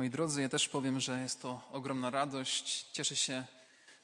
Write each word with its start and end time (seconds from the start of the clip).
Moi 0.00 0.10
drodzy, 0.10 0.42
ja 0.42 0.48
też 0.48 0.68
powiem, 0.68 1.00
że 1.00 1.20
jest 1.20 1.42
to 1.42 1.60
ogromna 1.72 2.10
radość. 2.10 2.86
Cieszę 2.92 3.16
się, 3.16 3.44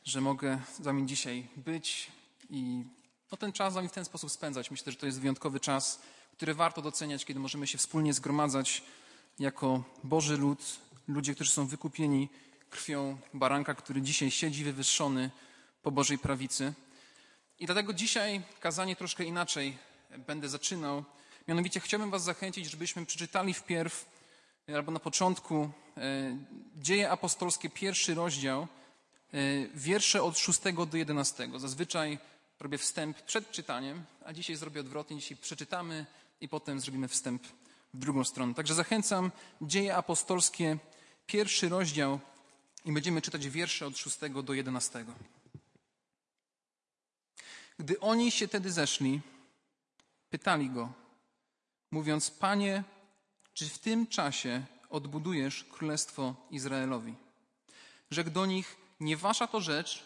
że 0.05 0.21
mogę 0.21 0.61
z 0.79 0.81
Wami 0.81 1.07
dzisiaj 1.07 1.49
być 1.57 2.11
i 2.51 2.85
no, 3.33 3.39
ten 3.39 3.53
czas 3.53 3.73
z 3.73 3.77
Wami 3.77 3.89
w 3.89 3.93
ten 3.93 4.05
sposób 4.05 4.31
spędzać. 4.31 4.71
Myślę, 4.71 4.93
że 4.93 4.99
to 4.99 5.07
jest 5.07 5.21
wyjątkowy 5.21 5.61
czas, 5.61 6.01
który 6.33 6.55
warto 6.55 6.83
doceniać, 6.83 7.25
kiedy 7.25 7.41
możemy 7.41 7.67
się 7.67 7.79
wspólnie 7.79 8.15
zgromadzać 8.15 8.83
jako 9.39 9.85
Boży 10.05 10.37
lud, 10.37 10.79
ludzie, 11.09 11.35
którzy 11.35 11.51
są 11.51 11.67
wykupieni 11.67 12.29
krwią 12.71 13.19
baranka, 13.35 13.75
który 13.75 14.03
dzisiaj 14.03 14.31
siedzi 14.31 14.65
wywyższony 14.65 15.31
po 15.83 15.91
Bożej 15.91 16.19
prawicy. 16.19 16.73
I 17.59 17.67
dlatego 17.67 17.93
dzisiaj 17.93 18.43
kazanie 18.61 18.97
troszkę 18.97 19.25
inaczej 19.25 19.79
będę 20.27 20.49
zaczynał. 20.49 21.05
Mianowicie 21.49 21.81
chciałbym 21.81 22.11
Was 22.11 22.23
zachęcić, 22.23 22.71
żebyśmy 22.71 23.07
przeczytali 23.07 23.55
wpierw, 23.55 24.16
albo 24.75 24.93
na 24.93 25.01
początku, 25.01 25.71
e, 25.97 26.37
Dzieje 26.77 27.11
Apostolskie, 27.11 27.71
pierwszy 27.71 28.15
rozdział, 28.15 28.63
e, 28.63 29.39
wiersze 29.75 30.23
od 30.23 30.39
6 30.39 30.87
do 30.87 30.97
11. 30.97 31.59
Zazwyczaj 31.59 32.19
robię 32.61 32.79
wstęp 32.79 33.23
przed 33.23 33.51
czytaniem, 33.51 34.05
a 34.25 34.33
dzisiaj 34.33 34.57
zrobię 34.57 34.81
odwrotnie. 34.81 35.17
Dzisiaj 35.17 35.37
przeczytamy 35.37 36.07
i 36.41 36.49
potem 36.49 36.81
zrobimy 36.81 37.09
wstęp 37.09 37.43
w 37.95 37.99
drugą 37.99 38.25
stronę. 38.25 38.55
Także 38.55 38.75
zachęcam, 38.75 39.33
Dzieje 39.63 39.97
Apostolskie, 39.97 40.79
pierwszy 41.27 41.69
rozdział 41.69 42.21
i 42.85 42.93
będziemy 42.93 43.23
czytać 43.23 43.49
wiersze 43.49 43.87
od 43.87 43.99
6 43.99 44.19
do 44.45 44.53
11. 44.53 45.05
Gdy 47.79 48.01
oni 48.01 48.31
się 48.31 48.49
tedy 48.49 48.73
zeszli, 48.73 49.21
pytali 50.31 50.71
go, 50.71 50.93
mówiąc: 51.91 52.31
Panie, 52.31 52.85
czy 53.57 53.69
w 53.69 53.79
tym 53.79 54.07
czasie 54.07 54.65
odbudujesz 54.91 55.65
królestwo 55.65 56.35
Izraelowi? 56.51 57.15
Rzekł 58.11 58.31
do 58.31 58.47
nich: 58.47 58.77
Nie 59.01 59.17
wasza 59.17 59.47
to 59.47 59.61
rzecz 59.61 60.05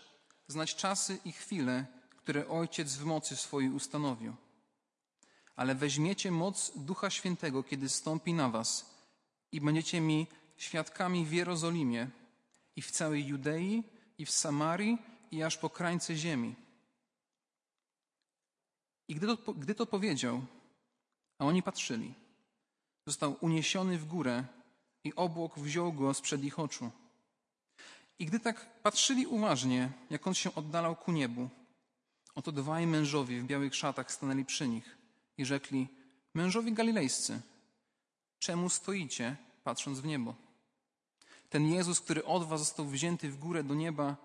znać 0.48 0.74
czasy 0.74 1.18
i 1.24 1.32
chwile, 1.32 1.86
które 2.16 2.48
Ojciec 2.48 2.96
w 2.96 3.04
mocy 3.04 3.36
swojej 3.36 3.70
ustanowił. 3.70 4.34
Ale 5.56 5.74
weźmiecie 5.74 6.30
moc 6.30 6.72
Ducha 6.76 7.10
Świętego, 7.10 7.62
kiedy 7.62 7.88
stąpi 7.88 8.34
na 8.34 8.48
was 8.48 8.94
i 9.52 9.60
będziecie 9.60 10.00
mi 10.00 10.26
świadkami 10.56 11.26
w 11.26 11.32
Jerozolimie 11.32 12.10
i 12.76 12.82
w 12.82 12.90
całej 12.90 13.26
Judei 13.26 13.82
i 14.18 14.26
w 14.26 14.30
Samarii 14.30 14.98
i 15.30 15.42
aż 15.42 15.56
po 15.56 15.70
krańce 15.70 16.16
ziemi. 16.16 16.54
I 19.08 19.14
gdy 19.14 19.26
to, 19.26 19.54
gdy 19.54 19.74
to 19.74 19.86
powiedział, 19.86 20.42
a 21.38 21.44
oni 21.44 21.62
patrzyli, 21.62 22.14
został 23.10 23.36
uniesiony 23.40 23.98
w 23.98 24.04
górę 24.04 24.44
i 25.04 25.14
obłok 25.14 25.58
wziął 25.58 25.92
go 25.92 26.14
sprzed 26.14 26.44
ich 26.44 26.58
oczu. 26.58 26.90
I 28.18 28.26
gdy 28.26 28.40
tak 28.40 28.82
patrzyli 28.82 29.26
uważnie, 29.26 29.90
jak 30.10 30.26
on 30.26 30.34
się 30.34 30.54
oddalał 30.54 30.96
ku 30.96 31.12
niebu, 31.12 31.48
oto 32.34 32.52
dwaj 32.52 32.86
mężowie 32.86 33.40
w 33.40 33.46
białych 33.46 33.74
szatach 33.74 34.12
stanęli 34.12 34.44
przy 34.44 34.68
nich 34.68 34.98
i 35.38 35.44
rzekli: 35.44 35.88
Mężowie 36.34 36.72
galilejscy, 36.72 37.40
czemu 38.38 38.68
stoicie, 38.68 39.36
patrząc 39.64 40.00
w 40.00 40.06
niebo? 40.06 40.34
Ten 41.48 41.72
Jezus, 41.72 42.00
który 42.00 42.24
od 42.24 42.44
was 42.48 42.60
został 42.60 42.86
wzięty 42.86 43.30
w 43.30 43.38
górę 43.38 43.64
do 43.64 43.74
nieba, 43.74 44.16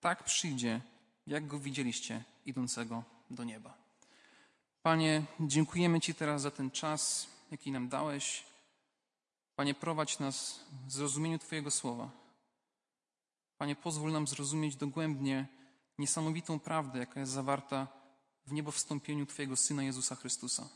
tak 0.00 0.24
przyjdzie, 0.24 0.80
jak 1.26 1.46
go 1.46 1.58
widzieliście 1.58 2.24
idącego 2.46 3.02
do 3.30 3.44
nieba. 3.44 3.74
Panie, 4.82 5.22
dziękujemy 5.40 6.00
Ci 6.00 6.14
teraz 6.14 6.42
za 6.42 6.50
ten 6.50 6.70
czas, 6.70 7.31
jaki 7.52 7.72
nam 7.72 7.88
dałeś. 7.88 8.44
Panie, 9.56 9.74
prowadź 9.74 10.18
nas 10.18 10.60
w 10.86 10.92
zrozumieniu 10.92 11.38
Twojego 11.38 11.70
słowa. 11.70 12.10
Panie, 13.58 13.76
pozwól 13.76 14.12
nam 14.12 14.26
zrozumieć 14.26 14.76
dogłębnie 14.76 15.46
niesamowitą 15.98 16.60
prawdę, 16.60 16.98
jaka 16.98 17.20
jest 17.20 17.32
zawarta 17.32 17.86
w 18.46 18.52
niebo 18.52 18.70
wstąpieniu 18.70 19.26
Twojego 19.26 19.56
Syna 19.56 19.82
Jezusa 19.82 20.16
Chrystusa. 20.16 20.68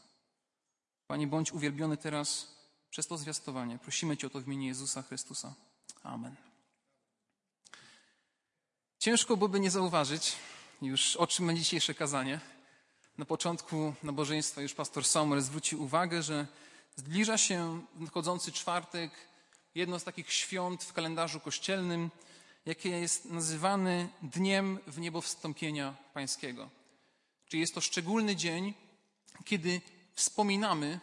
Panie, 1.06 1.26
bądź 1.26 1.53
uwielbiony 1.53 1.97
teraz 1.97 2.56
przez 2.91 3.06
to 3.06 3.19
zwiastowanie. 3.19 3.78
Prosimy 3.78 4.16
Cię 4.16 4.26
o 4.26 4.31
to 4.31 4.41
w 4.41 4.47
imieniu 4.47 4.69
Jezusa 4.69 5.03
Chrystusa. 5.03 5.54
Amen. 6.03 6.37
Ciężko 8.98 9.37
byłoby 9.37 9.60
nie 9.60 9.70
zauważyć 9.70 10.37
już 10.82 11.16
o 11.16 11.26
czym 11.26 11.47
będzie 11.47 11.62
dzisiejsze 11.62 11.94
kazanie. 11.94 12.41
Na 13.19 13.25
początku 13.25 13.94
nabożeństwa 14.03 14.62
już 14.62 14.75
pastor 14.75 15.04
Sommer 15.04 15.43
zwrócił 15.43 15.82
uwagę, 15.82 16.22
że 16.22 16.47
zbliża 16.96 17.38
się 17.38 17.82
nadchodzący 17.94 18.52
czwartek, 18.52 19.10
jedno 19.74 19.98
z 19.98 20.04
takich 20.04 20.32
świąt 20.32 20.84
w 20.84 20.92
kalendarzu 20.92 21.40
kościelnym, 21.40 22.10
jakie 22.66 22.88
jest 22.88 23.24
nazywane 23.24 24.08
Dniem 24.22 24.78
w 24.86 24.98
Niebo 24.98 25.22
Pańskiego. 26.14 26.70
Czyli 27.46 27.60
jest 27.60 27.74
to 27.74 27.80
szczególny 27.80 28.36
dzień, 28.36 28.74
kiedy 29.44 29.80
wspominamy 30.14 31.00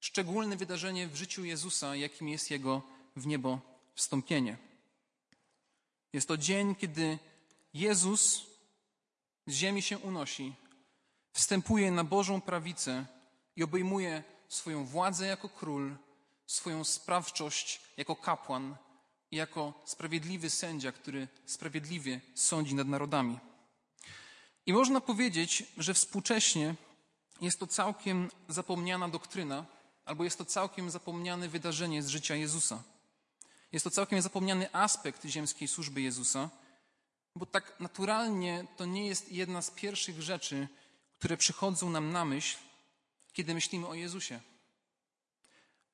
szczególne 0.00 0.56
wydarzenie 0.56 1.08
w 1.08 1.16
życiu 1.16 1.44
Jezusa, 1.44 1.96
jakim 1.96 2.28
jest 2.28 2.50
Jego 2.50 2.82
w 3.16 3.26
niebo 3.26 3.60
wstąpienie. 3.94 4.56
Jest 6.12 6.28
to 6.28 6.36
dzień, 6.36 6.74
kiedy 6.74 7.18
Jezus 7.74 8.46
z 9.46 9.52
ziemi 9.52 9.82
się 9.82 9.98
unosi, 9.98 10.54
wstępuje 11.32 11.90
na 11.90 12.04
Bożą 12.04 12.40
prawicę 12.40 13.06
i 13.56 13.62
obejmuje 13.62 14.24
swoją 14.52 14.84
władzę 14.84 15.26
jako 15.26 15.48
król, 15.48 15.96
swoją 16.46 16.84
sprawczość 16.84 17.80
jako 17.96 18.16
kapłan 18.16 18.76
i 19.30 19.36
jako 19.36 19.72
sprawiedliwy 19.84 20.50
sędzia, 20.50 20.92
który 20.92 21.28
sprawiedliwie 21.46 22.20
sądzi 22.34 22.74
nad 22.74 22.88
narodami. 22.88 23.38
I 24.66 24.72
można 24.72 25.00
powiedzieć, 25.00 25.64
że 25.76 25.94
współcześnie 25.94 26.74
jest 27.40 27.60
to 27.60 27.66
całkiem 27.66 28.30
zapomniana 28.48 29.08
doktryna, 29.08 29.64
albo 30.04 30.24
jest 30.24 30.38
to 30.38 30.44
całkiem 30.44 30.90
zapomniane 30.90 31.48
wydarzenie 31.48 32.02
z 32.02 32.08
życia 32.08 32.34
Jezusa. 32.34 32.82
Jest 33.72 33.84
to 33.84 33.90
całkiem 33.90 34.22
zapomniany 34.22 34.74
aspekt 34.74 35.24
ziemskiej 35.24 35.68
służby 35.68 36.00
Jezusa, 36.02 36.50
bo 37.36 37.46
tak 37.46 37.80
naturalnie 37.80 38.66
to 38.76 38.84
nie 38.84 39.06
jest 39.06 39.32
jedna 39.32 39.62
z 39.62 39.70
pierwszych 39.70 40.22
rzeczy, 40.22 40.68
które 41.18 41.36
przychodzą 41.36 41.90
nam 41.90 42.12
na 42.12 42.24
myśl, 42.24 42.58
kiedy 43.32 43.54
myślimy 43.54 43.86
o 43.86 43.94
Jezusie. 43.94 44.40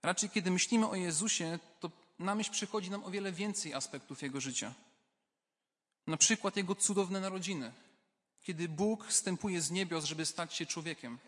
Raczej, 0.03 0.31
kiedy 0.31 0.51
myślimy 0.51 0.89
o 0.89 0.95
Jezusie, 0.95 1.59
to 1.81 1.91
na 2.19 2.35
myśl 2.35 2.51
przychodzi 2.53 2.91
nam 2.91 3.05
o 3.05 3.11
wiele 3.11 3.33
więcej 3.33 3.75
aspektów 3.75 4.23
Jego 4.23 4.41
życia. 4.41 4.75
Na 6.07 6.17
przykład 6.17 6.57
Jego 6.57 6.75
cudowne 6.75 7.21
narodziny, 7.21 7.73
kiedy 8.43 8.69
Bóg 8.69 9.07
wstępuje 9.07 9.61
z 9.61 9.71
niebios, 9.71 10.05
żeby 10.05 10.27
stać 10.27 10.55
się 10.55 10.67
człowiekiem. 10.67 11.19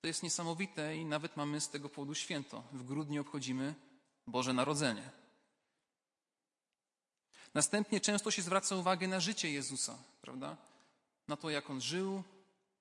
To 0.00 0.06
jest 0.06 0.22
niesamowite 0.22 0.96
i 0.96 1.04
nawet 1.04 1.36
mamy 1.36 1.60
z 1.60 1.68
tego 1.68 1.88
powodu 1.88 2.14
święto. 2.14 2.62
W 2.72 2.82
grudniu 2.82 3.20
obchodzimy 3.20 3.74
Boże 4.26 4.52
Narodzenie. 4.52 5.10
Następnie 7.54 8.00
często 8.00 8.30
się 8.30 8.42
zwraca 8.42 8.76
uwagę 8.76 9.08
na 9.08 9.20
życie 9.20 9.50
Jezusa, 9.50 9.98
prawda? 10.22 10.56
Na 11.28 11.36
to, 11.36 11.50
jak 11.50 11.70
on 11.70 11.80
żył, 11.80 12.22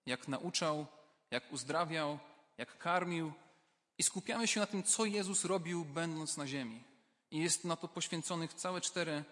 jak 0.06 0.28
nauczał, 0.28 0.88
jak 1.35 1.53
uzdrawiał, 1.53 2.19
jak 2.57 2.78
karmił. 2.78 3.34
I 3.97 4.03
skupiamy 4.03 4.47
się 4.47 4.59
na 4.59 4.66
tym, 4.66 4.84
co 4.84 5.06
Jezus 5.06 5.46
robił, 5.46 5.85
będąc 5.85 6.38
na 6.38 6.47
ziemi. 6.47 6.84
I 7.31 7.40
jest 7.40 7.66
na 7.66 7.75
to 7.75 7.88
poświęconych 7.88 8.53
całe 8.53 8.81
cztery 8.81 9.23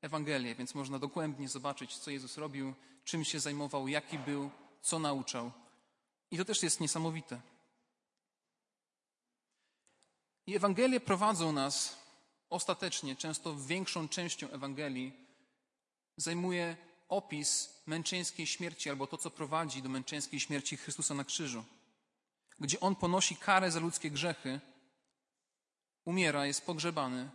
Ewangelie, 0.00 0.54
więc 0.54 0.74
można 0.74 0.98
dogłębnie 0.98 1.48
zobaczyć, 1.48 1.98
co 1.98 2.10
Jezus 2.10 2.38
robił, 2.38 2.74
czym 3.04 3.24
się 3.24 3.40
zajmował, 3.40 3.88
jaki 3.88 4.18
był, 4.18 4.50
co 4.82 4.98
nauczał. 4.98 5.52
I 6.30 6.38
to 6.38 6.44
też 6.44 6.62
jest 6.62 6.80
niesamowite. 6.80 7.40
I 10.46 10.56
Ewangelie 10.56 11.00
prowadzą 11.00 11.52
nas 11.52 12.06
ostatecznie, 12.50 13.16
często 13.16 13.56
większą 13.56 14.08
częścią 14.08 14.50
Ewangelii, 14.50 15.12
zajmuje 16.16 16.76
opis 17.08 17.82
męczeńskiej 17.86 18.46
śmierci 18.46 18.90
albo 18.90 19.06
to, 19.06 19.18
co 19.18 19.30
prowadzi 19.30 19.82
do 19.82 19.88
męczeńskiej 19.88 20.40
śmierci 20.40 20.76
Chrystusa 20.76 21.14
na 21.14 21.24
krzyżu, 21.24 21.64
gdzie 22.58 22.80
On 22.80 22.96
ponosi 22.96 23.36
karę 23.36 23.70
za 23.70 23.80
ludzkie 23.80 24.10
grzechy, 24.10 24.60
umiera, 26.04 26.46
jest 26.46 26.66
pogrzebany. 26.66 27.30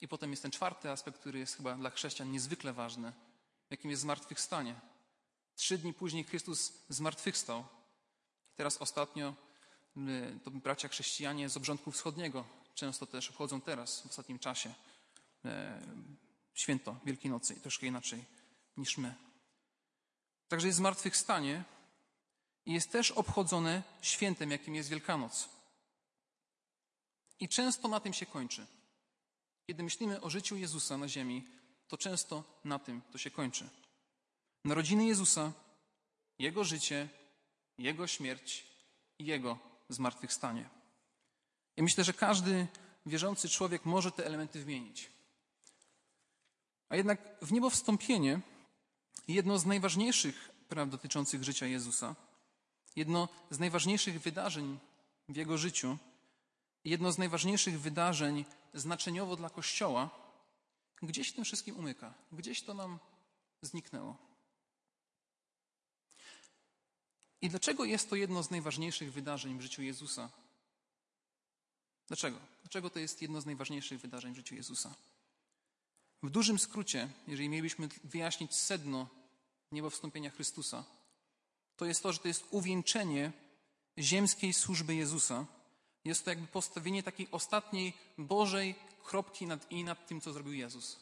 I 0.00 0.08
potem 0.08 0.30
jest 0.30 0.42
ten 0.42 0.52
czwarty 0.52 0.90
aspekt, 0.90 1.18
który 1.20 1.38
jest 1.38 1.56
chyba 1.56 1.74
dla 1.74 1.90
chrześcijan 1.90 2.32
niezwykle 2.32 2.72
ważny, 2.72 3.12
jakim 3.70 3.90
jest 3.90 4.02
zmartwychwstanie. 4.02 4.74
Trzy 5.54 5.78
dni 5.78 5.94
później 5.94 6.24
Chrystus 6.24 6.72
zmartwychwstał. 6.88 7.64
Teraz 8.56 8.76
ostatnio 8.76 9.34
y, 9.96 10.40
to 10.44 10.50
bracia 10.50 10.88
chrześcijanie 10.88 11.48
z 11.48 11.56
obrządku 11.56 11.90
wschodniego 11.90 12.44
często 12.74 13.06
też 13.06 13.30
obchodzą 13.30 13.60
teraz, 13.60 14.00
w 14.00 14.06
ostatnim 14.06 14.38
czasie, 14.38 14.74
e, 15.44 15.80
święto 16.54 16.96
Wielkiej 17.04 17.30
Nocy 17.30 17.60
troszkę 17.60 17.86
inaczej 17.86 18.24
niż 18.76 18.98
my. 18.98 19.14
Także 20.48 20.66
jest 20.66 20.78
zmartwychwstanie 20.78 21.64
i 22.66 22.72
jest 22.72 22.92
też 22.92 23.10
obchodzone 23.10 23.82
świętem, 24.02 24.50
jakim 24.50 24.74
jest 24.74 24.88
Wielkanoc. 24.88 25.48
I 27.40 27.48
często 27.48 27.88
na 27.88 28.00
tym 28.00 28.12
się 28.12 28.26
kończy. 28.26 28.66
Kiedy 29.66 29.82
myślimy 29.82 30.20
o 30.20 30.30
życiu 30.30 30.56
Jezusa 30.56 30.96
na 30.96 31.08
ziemi, 31.08 31.48
to 31.88 31.96
często 31.96 32.44
na 32.64 32.78
tym 32.78 33.02
to 33.12 33.18
się 33.18 33.30
kończy. 33.30 33.68
Narodziny 34.64 35.06
Jezusa, 35.06 35.52
Jego 36.38 36.64
życie, 36.64 37.08
Jego 37.78 38.06
śmierć 38.06 38.66
i 39.18 39.24
Jego 39.24 39.58
zmartwychwstanie. 39.88 40.68
I 41.76 41.82
myślę, 41.82 42.04
że 42.04 42.12
każdy 42.12 42.66
wierzący 43.06 43.48
człowiek 43.48 43.84
może 43.84 44.12
te 44.12 44.26
elementy 44.26 44.58
wymienić. 44.58 45.10
A 46.88 46.96
jednak 46.96 47.38
w 47.42 47.52
niebo 47.52 47.70
wstąpienie, 47.70 48.40
jedno 49.28 49.58
z 49.58 49.66
najważniejszych 49.66 50.50
praw 50.68 50.90
dotyczących 50.90 51.44
życia 51.44 51.66
Jezusa, 51.66 52.14
jedno 52.96 53.28
z 53.50 53.58
najważniejszych 53.58 54.20
wydarzeń 54.20 54.78
w 55.28 55.36
Jego 55.36 55.58
życiu, 55.58 55.98
jedno 56.84 57.12
z 57.12 57.18
najważniejszych 57.18 57.80
wydarzeń 57.80 58.44
znaczeniowo 58.74 59.36
dla 59.36 59.50
Kościoła, 59.50 60.10
gdzieś 61.02 61.32
tym 61.32 61.44
wszystkim 61.44 61.76
umyka, 61.76 62.14
gdzieś 62.32 62.62
to 62.62 62.74
nam 62.74 62.98
zniknęło. 63.62 64.16
I 67.40 67.48
dlaczego 67.48 67.84
jest 67.84 68.10
to 68.10 68.16
jedno 68.16 68.42
z 68.42 68.50
najważniejszych 68.50 69.12
wydarzeń 69.12 69.58
w 69.58 69.62
życiu 69.62 69.82
Jezusa? 69.82 70.30
Dlaczego? 72.08 72.38
Dlaczego 72.62 72.90
to 72.90 72.98
jest 72.98 73.22
jedno 73.22 73.40
z 73.40 73.46
najważniejszych 73.46 74.00
wydarzeń 74.00 74.32
w 74.32 74.36
życiu 74.36 74.54
Jezusa? 74.54 74.94
W 76.26 76.30
dużym 76.30 76.58
skrócie, 76.58 77.08
jeżeli 77.28 77.48
mielibyśmy 77.48 77.88
wyjaśnić 78.04 78.54
sedno 78.54 79.08
niebowstąpienia 79.72 80.30
Chrystusa, 80.30 80.84
to 81.76 81.84
jest 81.84 82.02
to, 82.02 82.12
że 82.12 82.18
to 82.18 82.28
jest 82.28 82.46
uwieńczenie 82.50 83.32
ziemskiej 83.98 84.52
służby 84.52 84.94
Jezusa. 84.94 85.46
Jest 86.04 86.24
to 86.24 86.30
jakby 86.30 86.46
postawienie 86.46 87.02
takiej 87.02 87.28
ostatniej 87.30 87.92
Bożej 88.18 88.74
kropki 89.04 89.46
nad 89.46 89.72
i 89.72 89.84
nad 89.84 90.06
tym, 90.06 90.20
co 90.20 90.32
zrobił 90.32 90.52
Jezus. 90.52 90.96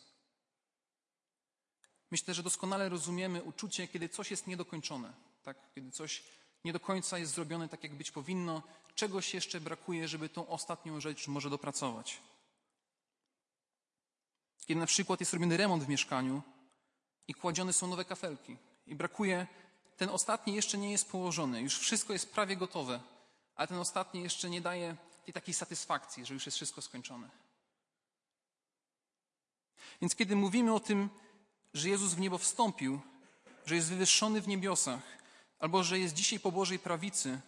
Myślę, 2.11 2.35
że 2.35 2.43
doskonale 2.43 2.89
rozumiemy 2.89 3.43
uczucie, 3.43 3.89
kiedy 3.89 4.09
coś 4.09 4.31
jest 4.31 4.47
niedokończone, 4.47 5.13
tak? 5.43 5.57
kiedy 5.75 5.91
coś 5.91 6.23
nie 6.65 6.73
do 6.73 6.81
końca 6.81 7.19
jest 7.19 7.35
zrobione 7.35 7.69
tak, 7.69 7.83
jak 7.83 7.95
być 7.95 8.11
powinno, 8.11 8.63
czegoś 8.95 9.35
jeszcze 9.35 9.61
brakuje, 9.61 10.09
żeby 10.09 10.29
tą 10.29 10.49
ostatnią 10.49 11.01
rzecz 11.01 11.29
może 11.29 11.51
dopracować. 11.51 12.21
Kiedy 14.67 14.81
na 14.81 14.87
przykład 14.87 15.21
jest 15.21 15.33
robiony 15.33 15.57
remont 15.57 15.85
w 15.85 15.89
mieszkaniu 15.89 16.43
i 17.29 17.35
kładzione 17.35 17.73
są 17.73 17.87
nowe 17.87 18.05
kafelki 18.05 18.57
i 18.87 18.95
brakuje, 18.95 19.47
ten 19.97 20.09
ostatni 20.09 20.55
jeszcze 20.55 20.79
nie 20.79 20.93
jest 20.93 21.11
położony, 21.11 21.61
już 21.61 21.79
wszystko 21.79 22.13
jest 22.13 22.33
prawie 22.33 22.57
gotowe, 22.57 23.01
ale 23.57 23.69
ten 23.69 23.79
ostatni 23.79 24.23
jeszcze 24.23 24.51
nie 24.51 24.61
daje 24.61 24.97
tej 25.25 25.35
takiej 25.35 25.55
satysfakcji, 25.55 26.27
że 26.27 26.35
już 26.35 26.47
jest 26.47 26.57
wszystko 26.57 26.83
skończone. 26.83 27.31
Więc 30.01 30.15
kiedy 30.15 30.37
mówimy 30.37 30.75
o 30.75 30.81
tym, 30.81 31.09
że 31.75 31.89
Jezus 31.89 32.15
w 32.15 32.21
niebo 32.21 32.39
wstąpił, 32.39 33.01
że 33.67 33.75
jest 33.75 33.89
wywyższony 33.89 34.41
w 34.41 34.49
niebiosach, 34.49 35.03
albo 35.59 35.85
że 35.85 35.99
jest 35.99 36.15
dzisiaj 36.15 36.41
po 36.41 36.53
Bożej 36.53 36.79
prawicy, 36.79 37.41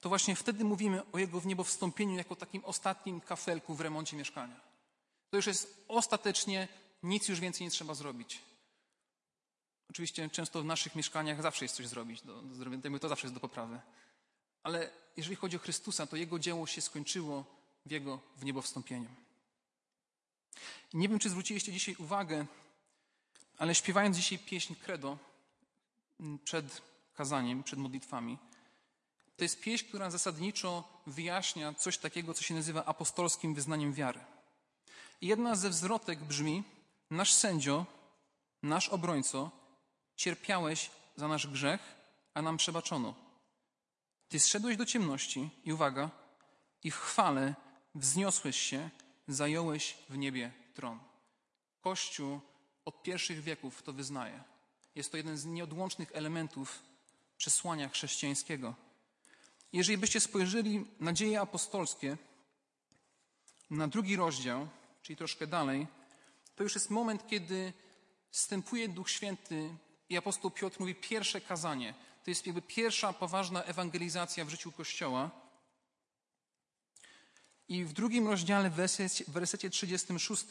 to 0.00 0.08
właśnie 0.08 0.36
wtedy 0.36 0.64
mówimy 0.64 1.02
o 1.12 1.18
Jego 1.18 1.40
w 1.40 1.46
niebo 1.46 1.64
wstąpieniu 1.64 2.16
jako 2.16 2.36
takim 2.36 2.64
ostatnim 2.64 3.20
kafelku 3.20 3.74
w 3.74 3.80
remoncie 3.80 4.16
mieszkania. 4.16 4.65
To 5.30 5.36
już 5.36 5.46
jest 5.46 5.84
ostatecznie, 5.88 6.68
nic 7.02 7.28
już 7.28 7.40
więcej 7.40 7.64
nie 7.66 7.70
trzeba 7.70 7.94
zrobić. 7.94 8.40
Oczywiście 9.90 10.30
często 10.30 10.62
w 10.62 10.64
naszych 10.64 10.94
mieszkaniach 10.94 11.42
zawsze 11.42 11.64
jest 11.64 11.74
coś 11.74 11.86
zrobić, 11.86 12.22
do, 12.22 12.42
do 12.42 12.98
to 12.98 13.08
zawsze 13.08 13.26
jest 13.26 13.34
do 13.34 13.40
poprawy. 13.40 13.80
Ale 14.62 14.90
jeżeli 15.16 15.36
chodzi 15.36 15.56
o 15.56 15.60
Chrystusa, 15.60 16.06
to 16.06 16.16
Jego 16.16 16.38
dzieło 16.38 16.66
się 16.66 16.80
skończyło 16.80 17.44
w 17.86 17.90
Jego 17.90 18.20
w 18.36 18.44
niebo 18.44 18.62
wstąpieniu. 18.62 19.08
Nie 20.94 21.08
wiem, 21.08 21.18
czy 21.18 21.30
zwróciliście 21.30 21.72
dzisiaj 21.72 21.96
uwagę, 21.98 22.46
ale 23.58 23.74
śpiewając 23.74 24.16
dzisiaj 24.16 24.38
pieśń 24.38 24.74
Credo 24.74 25.18
przed 26.44 26.82
kazaniem, 27.14 27.62
przed 27.62 27.78
modlitwami, 27.78 28.38
to 29.36 29.44
jest 29.44 29.60
pieśń, 29.60 29.88
która 29.88 30.10
zasadniczo 30.10 30.84
wyjaśnia 31.06 31.74
coś 31.74 31.98
takiego, 31.98 32.34
co 32.34 32.42
się 32.42 32.54
nazywa 32.54 32.84
apostolskim 32.84 33.54
wyznaniem 33.54 33.92
wiary. 33.92 34.20
Jedna 35.20 35.56
ze 35.56 35.70
wzrotek 35.70 36.24
brzmi: 36.24 36.64
Nasz 37.10 37.32
sędzio, 37.32 37.86
nasz 38.62 38.88
obrońco, 38.88 39.50
cierpiałeś 40.16 40.90
za 41.16 41.28
nasz 41.28 41.46
grzech, 41.46 41.80
a 42.34 42.42
nam 42.42 42.56
przebaczono. 42.56 43.14
Ty 44.28 44.40
zszedłeś 44.40 44.76
do 44.76 44.86
ciemności 44.86 45.50
i 45.64 45.72
uwaga, 45.72 46.10
i 46.82 46.90
w 46.90 46.96
chwale 46.96 47.54
wzniosłeś 47.94 48.60
się, 48.60 48.90
zająłeś 49.28 49.96
w 50.08 50.16
niebie 50.16 50.52
tron. 50.74 50.98
Kościół 51.80 52.40
od 52.84 53.02
pierwszych 53.02 53.42
wieków 53.42 53.82
to 53.82 53.92
wyznaje. 53.92 54.44
Jest 54.94 55.10
to 55.10 55.16
jeden 55.16 55.36
z 55.36 55.44
nieodłącznych 55.44 56.10
elementów 56.14 56.82
przesłania 57.36 57.88
chrześcijańskiego. 57.88 58.74
Jeżeli 59.72 59.98
byście 59.98 60.20
spojrzeli 60.20 60.86
na 61.00 61.12
dzieje 61.12 61.40
apostolskie, 61.40 62.16
na 63.70 63.88
drugi 63.88 64.16
rozdział, 64.16 64.68
czyli 65.06 65.16
troszkę 65.16 65.46
dalej, 65.46 65.86
to 66.56 66.62
już 66.62 66.74
jest 66.74 66.90
moment, 66.90 67.26
kiedy 67.26 67.72
wstępuje 68.30 68.88
Duch 68.88 69.10
Święty 69.10 69.70
i 70.08 70.16
apostoł 70.16 70.50
Piotr 70.50 70.80
mówi 70.80 70.94
pierwsze 70.94 71.40
kazanie. 71.40 71.94
To 72.24 72.30
jest 72.30 72.46
jakby 72.46 72.62
pierwsza 72.62 73.12
poważna 73.12 73.62
ewangelizacja 73.62 74.44
w 74.44 74.48
życiu 74.48 74.72
Kościoła. 74.72 75.30
I 77.68 77.84
w 77.84 77.92
drugim 77.92 78.28
rozdziale, 78.28 78.70
w 78.70 78.74
wersecie, 78.74 79.24
w 79.24 79.30
wersecie 79.30 79.70
36, 79.70 80.44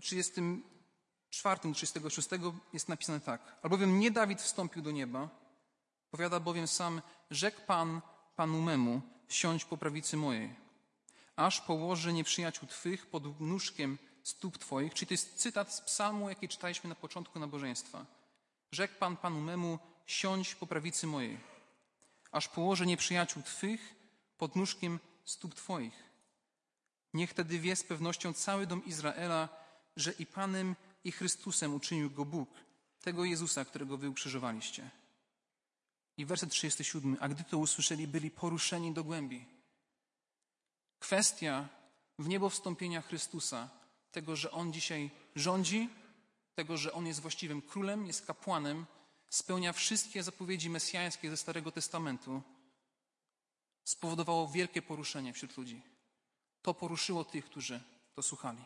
34 0.00 1.72
36 1.72 2.28
jest 2.72 2.88
napisane 2.88 3.20
tak. 3.20 3.56
Albowiem 3.62 3.98
nie 3.98 4.10
Dawid 4.10 4.42
wstąpił 4.42 4.82
do 4.82 4.90
nieba, 4.90 5.28
powiada 6.10 6.40
bowiem 6.40 6.68
sam, 6.68 7.02
rzekł 7.30 7.60
Pan 7.66 8.00
Panu 8.36 8.60
memu, 8.60 9.00
siądź 9.28 9.64
po 9.64 9.76
prawicy 9.76 10.16
mojej, 10.16 10.65
aż 11.36 11.60
położy 11.60 12.12
nieprzyjaciół 12.12 12.68
Twych 12.68 13.06
pod 13.06 13.40
nóżkiem 13.40 13.98
stóp 14.22 14.58
Twoich. 14.58 14.94
Czyli 14.94 15.06
to 15.06 15.14
jest 15.14 15.36
cytat 15.36 15.74
z 15.74 15.80
psalmu, 15.80 16.28
jaki 16.28 16.48
czytaliśmy 16.48 16.88
na 16.88 16.94
początku 16.94 17.38
nabożeństwa. 17.38 18.06
Rzekł 18.72 18.94
Pan 18.98 19.16
Panu 19.16 19.40
memu, 19.40 19.78
siądź 20.06 20.54
po 20.54 20.66
prawicy 20.66 21.06
mojej, 21.06 21.38
aż 22.32 22.48
położę 22.48 22.86
nieprzyjaciół 22.86 23.42
Twych 23.42 23.94
pod 24.38 24.56
nóżkiem 24.56 24.98
stóp 25.24 25.54
Twoich. 25.54 26.02
Niech 27.14 27.30
wtedy 27.30 27.58
wie 27.58 27.76
z 27.76 27.84
pewnością 27.84 28.32
cały 28.32 28.66
dom 28.66 28.84
Izraela, 28.84 29.48
że 29.96 30.12
i 30.12 30.26
Panem, 30.26 30.76
i 31.04 31.12
Chrystusem 31.12 31.74
uczynił 31.74 32.10
go 32.10 32.24
Bóg, 32.24 32.48
tego 33.00 33.24
Jezusa, 33.24 33.64
którego 33.64 33.96
wy 33.96 34.10
ukrzyżowaliście. 34.10 34.90
I 36.16 36.26
werset 36.26 36.50
37. 36.50 37.16
A 37.20 37.28
gdy 37.28 37.44
to 37.44 37.58
usłyszeli, 37.58 38.08
byli 38.08 38.30
poruszeni 38.30 38.92
do 38.92 39.04
głębi. 39.04 39.55
Kwestia 40.98 41.68
w 42.18 42.28
niebo 42.28 42.50
wstąpienia 42.50 43.02
Chrystusa, 43.02 43.68
tego, 44.12 44.36
że 44.36 44.50
On 44.50 44.72
dzisiaj 44.72 45.10
rządzi, 45.34 45.88
tego, 46.54 46.76
że 46.76 46.92
On 46.92 47.06
jest 47.06 47.20
właściwym 47.20 47.62
królem, 47.62 48.06
jest 48.06 48.26
kapłanem, 48.26 48.86
spełnia 49.28 49.72
wszystkie 49.72 50.22
zapowiedzi 50.22 50.70
mesjańskie 50.70 51.30
ze 51.30 51.36
Starego 51.36 51.72
Testamentu, 51.72 52.42
spowodowało 53.84 54.48
wielkie 54.48 54.82
poruszenie 54.82 55.32
wśród 55.32 55.56
ludzi. 55.56 55.82
To 56.62 56.74
poruszyło 56.74 57.24
tych, 57.24 57.44
którzy 57.44 57.80
to 58.14 58.22
słuchali. 58.22 58.64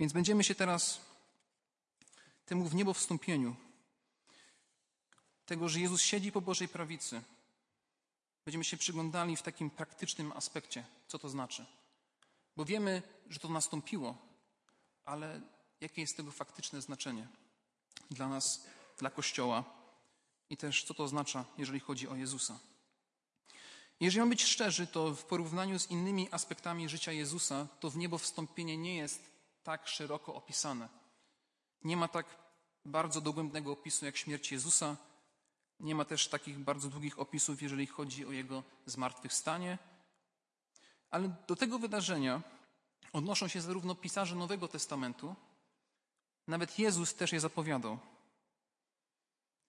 Więc 0.00 0.12
będziemy 0.12 0.44
się 0.44 0.54
teraz 0.54 1.00
temu 2.46 2.64
w 2.64 2.74
niebo 2.74 2.94
wstąpieniu, 2.94 3.56
tego, 5.48 5.68
że 5.68 5.80
Jezus 5.80 6.02
siedzi 6.02 6.32
po 6.32 6.40
Bożej 6.40 6.68
prawicy, 6.68 7.22
będziemy 8.44 8.64
się 8.64 8.76
przyglądali 8.76 9.36
w 9.36 9.42
takim 9.42 9.70
praktycznym 9.70 10.32
aspekcie, 10.32 10.84
co 11.08 11.18
to 11.18 11.28
znaczy. 11.28 11.66
Bo 12.56 12.64
wiemy, 12.64 13.02
że 13.30 13.38
to 13.38 13.48
nastąpiło, 13.48 14.16
ale 15.04 15.40
jakie 15.80 16.00
jest 16.00 16.16
tego 16.16 16.30
faktyczne 16.30 16.82
znaczenie 16.82 17.28
dla 18.10 18.28
nas, 18.28 18.66
dla 18.98 19.10
Kościoła 19.10 19.64
i 20.50 20.56
też 20.56 20.84
co 20.84 20.94
to 20.94 21.04
oznacza, 21.04 21.44
jeżeli 21.58 21.80
chodzi 21.80 22.08
o 22.08 22.16
Jezusa. 22.16 22.58
Jeżeli 24.00 24.20
mam 24.20 24.30
być 24.30 24.44
szczerzy, 24.44 24.86
to 24.86 25.14
w 25.14 25.24
porównaniu 25.24 25.78
z 25.78 25.90
innymi 25.90 26.28
aspektami 26.30 26.88
życia 26.88 27.12
Jezusa, 27.12 27.66
to 27.80 27.90
w 27.90 27.96
niebo 27.96 28.18
wstąpienie 28.18 28.76
nie 28.76 28.96
jest 28.96 29.22
tak 29.62 29.88
szeroko 29.88 30.34
opisane. 30.34 30.88
Nie 31.84 31.96
ma 31.96 32.08
tak 32.08 32.26
bardzo 32.84 33.20
dogłębnego 33.20 33.72
opisu 33.72 34.04
jak 34.04 34.16
śmierć 34.16 34.52
Jezusa. 34.52 34.96
Nie 35.80 35.94
ma 35.94 36.04
też 36.04 36.28
takich 36.28 36.58
bardzo 36.58 36.88
długich 36.88 37.18
opisów, 37.18 37.62
jeżeli 37.62 37.86
chodzi 37.86 38.26
o 38.26 38.32
jego 38.32 38.62
zmartwychwstanie. 38.86 39.78
Ale 41.10 41.34
do 41.48 41.56
tego 41.56 41.78
wydarzenia 41.78 42.42
odnoszą 43.12 43.48
się 43.48 43.60
zarówno 43.60 43.94
pisarze 43.94 44.34
Nowego 44.34 44.68
Testamentu, 44.68 45.34
nawet 46.46 46.78
Jezus 46.78 47.14
też 47.14 47.32
je 47.32 47.40
zapowiadał. 47.40 47.98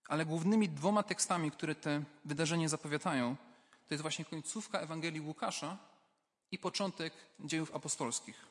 Ale 0.08 0.26
głównymi 0.26 0.70
dwoma 0.70 1.04
tekstami, 1.04 1.52
które 1.52 1.76
te 1.76 2.04
wydarzenie 2.26 2.70
zapowiadają, 2.70 3.36
to 3.72 3.94
jest 3.94 4.02
właśnie 4.02 4.26
końcówka 4.26 4.80
Ewangelii 4.80 5.22
Łukasza 5.22 5.78
i 6.52 6.60
początek 6.60 7.14
dziejów 7.40 7.76
apostolskich. 7.76 8.46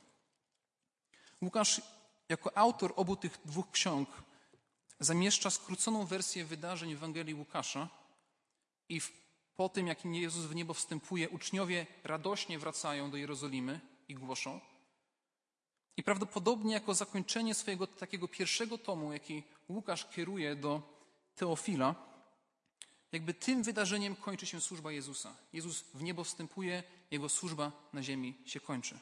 Łukasz, 1.42 1.82
jako 2.28 2.56
autor 2.56 2.92
obu 2.96 3.16
tych 3.16 3.38
dwóch 3.44 3.70
ksiąg, 3.70 4.08
zamieszcza 5.00 5.50
skróconą 5.50 6.06
wersję 6.06 6.44
wydarzeń 6.44 6.92
Ewangelii 6.92 7.34
Łukasza 7.34 7.88
i 8.88 9.00
w, 9.00 9.12
po 9.56 9.68
tym, 9.68 9.86
jak 9.86 10.04
Jezus 10.04 10.44
w 10.44 10.54
niebo 10.54 10.74
wstępuje, 10.74 11.28
uczniowie 11.28 11.86
radośnie 12.04 12.58
wracają 12.58 13.10
do 13.10 13.16
Jerozolimy 13.16 13.80
i 14.08 14.14
głoszą. 14.14 14.60
I 15.96 16.02
prawdopodobnie 16.02 16.72
jako 16.72 16.94
zakończenie 16.94 17.54
swojego 17.54 17.86
takiego 17.86 18.28
pierwszego 18.28 18.78
tomu, 18.78 19.12
jaki 19.12 19.42
Łukasz 19.68 20.08
kieruje 20.10 20.56
do 20.56 20.82
Teofila, 21.34 21.94
jakby 23.12 23.34
tym 23.34 23.62
wydarzeniem 23.62 24.16
kończy 24.16 24.46
się 24.46 24.60
służba 24.60 24.92
Jezusa. 24.92 25.36
Jezus 25.52 25.84
w 25.94 26.02
niebo 26.02 26.24
wstępuje, 26.24 26.82
jego 27.10 27.28
służba 27.28 27.72
na 27.92 28.02
ziemi 28.02 28.34
się 28.46 28.60
kończy. 28.60 28.98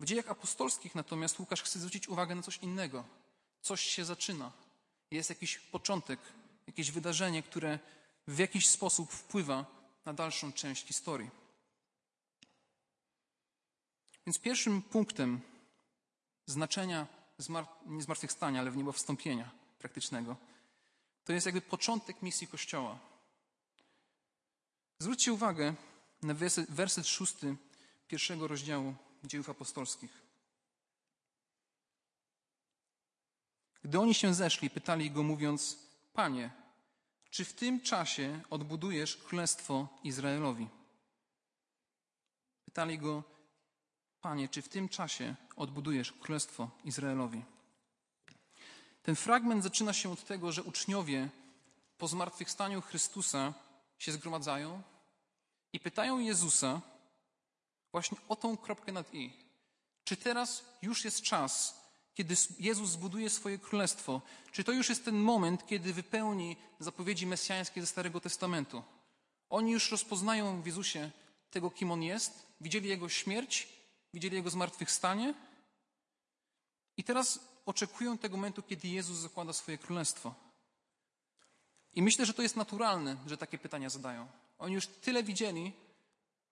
W 0.00 0.04
dziejach 0.04 0.30
apostolskich 0.30 0.94
natomiast 0.94 1.38
Łukasz 1.38 1.62
chce 1.62 1.78
zwrócić 1.78 2.08
uwagę 2.08 2.34
na 2.34 2.42
coś 2.42 2.56
innego. 2.56 3.04
Coś 3.62 3.80
się 3.80 4.04
zaczyna. 4.04 4.52
Jest 5.10 5.30
jakiś 5.30 5.58
początek, 5.58 6.20
jakieś 6.66 6.90
wydarzenie, 6.90 7.42
które 7.42 7.78
w 8.26 8.38
jakiś 8.38 8.68
sposób 8.68 9.12
wpływa 9.12 9.66
na 10.04 10.14
dalszą 10.14 10.52
część 10.52 10.86
historii. 10.86 11.30
Więc 14.26 14.38
pierwszym 14.38 14.82
punktem 14.82 15.40
znaczenia 16.46 17.06
nie 17.86 18.02
zmartwychwstania, 18.02 18.60
ale 18.60 18.70
w 18.70 18.76
niebo 18.76 18.92
wstąpienia 18.92 19.50
praktycznego, 19.78 20.36
to 21.24 21.32
jest 21.32 21.46
jakby 21.46 21.60
początek 21.60 22.22
misji 22.22 22.46
Kościoła. 22.46 22.98
Zwróćcie 24.98 25.32
uwagę 25.32 25.74
na 26.22 26.34
werset, 26.68 27.06
szósty 27.06 27.56
pierwszego 28.08 28.48
rozdziału 28.48 28.94
dziejów 29.24 29.50
apostolskich. 29.50 30.29
Gdy 33.82 33.98
oni 33.98 34.14
się 34.14 34.34
zeszli, 34.34 34.70
pytali 34.70 35.10
go, 35.10 35.22
mówiąc: 35.22 35.78
Panie, 36.12 36.50
czy 37.30 37.44
w 37.44 37.52
tym 37.52 37.80
czasie 37.80 38.40
odbudujesz 38.50 39.16
królestwo 39.16 39.88
Izraelowi? 40.04 40.68
Pytali 42.64 42.98
go, 42.98 43.22
Panie, 44.20 44.48
czy 44.48 44.62
w 44.62 44.68
tym 44.68 44.88
czasie 44.88 45.34
odbudujesz 45.56 46.12
królestwo 46.12 46.70
Izraelowi? 46.84 47.44
Ten 49.02 49.16
fragment 49.16 49.62
zaczyna 49.62 49.92
się 49.92 50.12
od 50.12 50.24
tego, 50.24 50.52
że 50.52 50.62
uczniowie 50.62 51.28
po 51.98 52.08
zmartwychwstaniu 52.08 52.80
Chrystusa 52.80 53.54
się 53.98 54.12
zgromadzają 54.12 54.82
i 55.72 55.80
pytają 55.80 56.18
Jezusa 56.18 56.80
właśnie 57.92 58.18
o 58.28 58.36
tą 58.36 58.56
kropkę 58.56 58.92
nad 58.92 59.14
i. 59.14 59.32
Czy 60.04 60.16
teraz 60.16 60.64
już 60.82 61.04
jest 61.04 61.22
czas, 61.22 61.79
kiedy 62.14 62.34
Jezus 62.58 62.90
zbuduje 62.90 63.30
swoje 63.30 63.58
królestwo? 63.58 64.20
Czy 64.52 64.64
to 64.64 64.72
już 64.72 64.88
jest 64.88 65.04
ten 65.04 65.16
moment, 65.16 65.66
kiedy 65.66 65.92
wypełni 65.92 66.56
zapowiedzi 66.78 67.26
mesjańskie 67.26 67.80
ze 67.80 67.86
Starego 67.86 68.20
Testamentu? 68.20 68.82
Oni 69.50 69.72
już 69.72 69.90
rozpoznają 69.90 70.62
w 70.62 70.66
Jezusie 70.66 71.10
tego, 71.50 71.70
kim 71.70 71.90
On 71.90 72.02
jest, 72.02 72.46
widzieli 72.60 72.88
Jego 72.88 73.08
śmierć, 73.08 73.68
widzieli 74.14 74.36
Jego 74.36 74.50
zmartwychwstanie 74.50 75.34
i 76.96 77.04
teraz 77.04 77.40
oczekują 77.66 78.18
tego 78.18 78.36
momentu, 78.36 78.62
kiedy 78.62 78.88
Jezus 78.88 79.18
zakłada 79.18 79.52
swoje 79.52 79.78
królestwo. 79.78 80.34
I 81.94 82.02
myślę, 82.02 82.26
że 82.26 82.34
to 82.34 82.42
jest 82.42 82.56
naturalne, 82.56 83.16
że 83.26 83.36
takie 83.36 83.58
pytania 83.58 83.90
zadają. 83.90 84.28
Oni 84.58 84.74
już 84.74 84.86
tyle 84.86 85.22
widzieli 85.22 85.72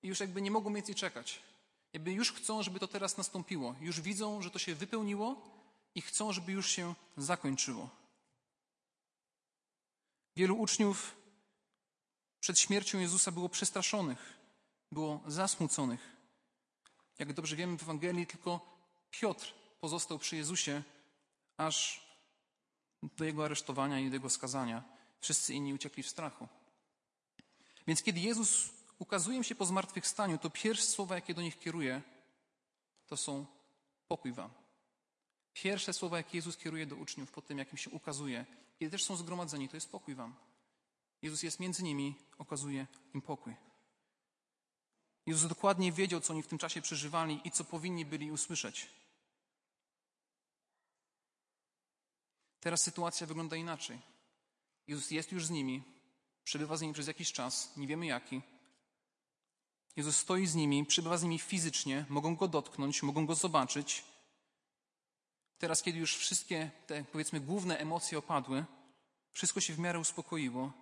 i 0.02 0.08
już 0.08 0.20
jakby 0.20 0.42
nie 0.42 0.50
mogą 0.50 0.74
więcej 0.74 0.94
czekać. 0.94 1.40
Jakby 1.92 2.12
już 2.12 2.32
chcą, 2.32 2.62
żeby 2.62 2.80
to 2.80 2.88
teraz 2.88 3.16
nastąpiło. 3.16 3.74
Już 3.80 4.00
widzą, 4.00 4.42
że 4.42 4.50
to 4.50 4.58
się 4.58 4.74
wypełniło 4.74 5.42
i 5.94 6.02
chcą, 6.02 6.32
żeby 6.32 6.52
już 6.52 6.70
się 6.70 6.94
zakończyło. 7.16 7.90
Wielu 10.36 10.58
uczniów 10.58 11.16
przed 12.40 12.58
śmiercią 12.58 12.98
Jezusa 12.98 13.32
było 13.32 13.48
przestraszonych, 13.48 14.38
było 14.92 15.20
zasmuconych. 15.26 16.16
Jak 17.18 17.32
dobrze 17.32 17.56
wiemy 17.56 17.78
w 17.78 17.82
Ewangelii, 17.82 18.26
tylko 18.26 18.78
Piotr 19.10 19.54
pozostał 19.80 20.18
przy 20.18 20.36
Jezusie 20.36 20.82
aż 21.56 22.06
do 23.02 23.24
jego 23.24 23.44
aresztowania 23.44 24.00
i 24.00 24.08
do 24.08 24.14
jego 24.16 24.30
skazania. 24.30 24.84
Wszyscy 25.20 25.54
inni 25.54 25.74
uciekli 25.74 26.02
w 26.02 26.08
strachu. 26.08 26.48
Więc 27.86 28.02
kiedy 28.02 28.20
Jezus 28.20 28.70
ukazuje 28.98 29.36
im 29.36 29.44
się 29.44 29.54
po 29.54 29.66
zmartwychwstaniu, 29.66 30.38
to 30.38 30.50
pierwsze 30.50 30.86
słowa, 30.86 31.14
jakie 31.14 31.34
do 31.34 31.42
nich 31.42 31.58
kieruje, 31.58 32.02
to 33.06 33.16
są 33.16 33.46
pokój 34.08 34.32
wam. 34.32 34.50
Pierwsze 35.52 35.92
słowa, 35.92 36.16
jakie 36.16 36.38
Jezus 36.38 36.56
kieruje 36.56 36.86
do 36.86 36.96
uczniów 36.96 37.30
po 37.30 37.42
tym, 37.42 37.58
jak 37.58 37.72
im 37.72 37.78
się 37.78 37.90
ukazuje, 37.90 38.46
kiedy 38.78 38.90
też 38.90 39.04
są 39.04 39.16
zgromadzeni, 39.16 39.68
to 39.68 39.76
jest 39.76 39.90
pokój 39.90 40.14
wam. 40.14 40.34
Jezus 41.22 41.42
jest 41.42 41.60
między 41.60 41.82
nimi, 41.82 42.14
okazuje 42.38 42.86
im 43.14 43.22
pokój. 43.22 43.54
Jezus 45.26 45.48
dokładnie 45.48 45.92
wiedział, 45.92 46.20
co 46.20 46.32
oni 46.32 46.42
w 46.42 46.46
tym 46.46 46.58
czasie 46.58 46.82
przeżywali 46.82 47.40
i 47.44 47.50
co 47.50 47.64
powinni 47.64 48.04
byli 48.04 48.32
usłyszeć. 48.32 48.90
Teraz 52.60 52.82
sytuacja 52.82 53.26
wygląda 53.26 53.56
inaczej. 53.56 53.98
Jezus 54.86 55.10
jest 55.10 55.32
już 55.32 55.46
z 55.46 55.50
nimi, 55.50 55.82
przebywa 56.44 56.76
z 56.76 56.80
nimi 56.80 56.94
przez 56.94 57.06
jakiś 57.06 57.32
czas, 57.32 57.76
nie 57.76 57.86
wiemy 57.86 58.06
jaki. 58.06 58.42
Jezus 59.98 60.16
stoi 60.16 60.46
z 60.46 60.54
nimi, 60.54 60.86
przebywa 60.86 61.18
z 61.18 61.22
nimi 61.22 61.38
fizycznie, 61.38 62.04
mogą 62.08 62.36
go 62.36 62.48
dotknąć, 62.48 63.02
mogą 63.02 63.26
go 63.26 63.34
zobaczyć. 63.34 64.04
Teraz, 65.58 65.82
kiedy 65.82 65.98
już 65.98 66.16
wszystkie 66.16 66.70
te, 66.86 67.04
powiedzmy, 67.04 67.40
główne 67.40 67.78
emocje 67.78 68.18
opadły, 68.18 68.64
wszystko 69.32 69.60
się 69.60 69.74
w 69.74 69.78
miarę 69.78 69.98
uspokoiło, 69.98 70.72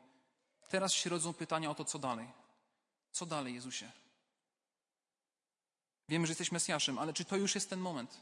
teraz 0.68 0.92
się 0.92 1.10
rodzą 1.10 1.32
pytania 1.32 1.70
o 1.70 1.74
to, 1.74 1.84
co 1.84 1.98
dalej. 1.98 2.28
Co 3.12 3.26
dalej, 3.26 3.54
Jezusie? 3.54 3.90
Wiemy, 6.08 6.26
że 6.26 6.30
jesteś 6.30 6.52
Mesjaszem, 6.52 6.98
ale 6.98 7.12
czy 7.12 7.24
to 7.24 7.36
już 7.36 7.54
jest 7.54 7.70
ten 7.70 7.80
moment? 7.80 8.20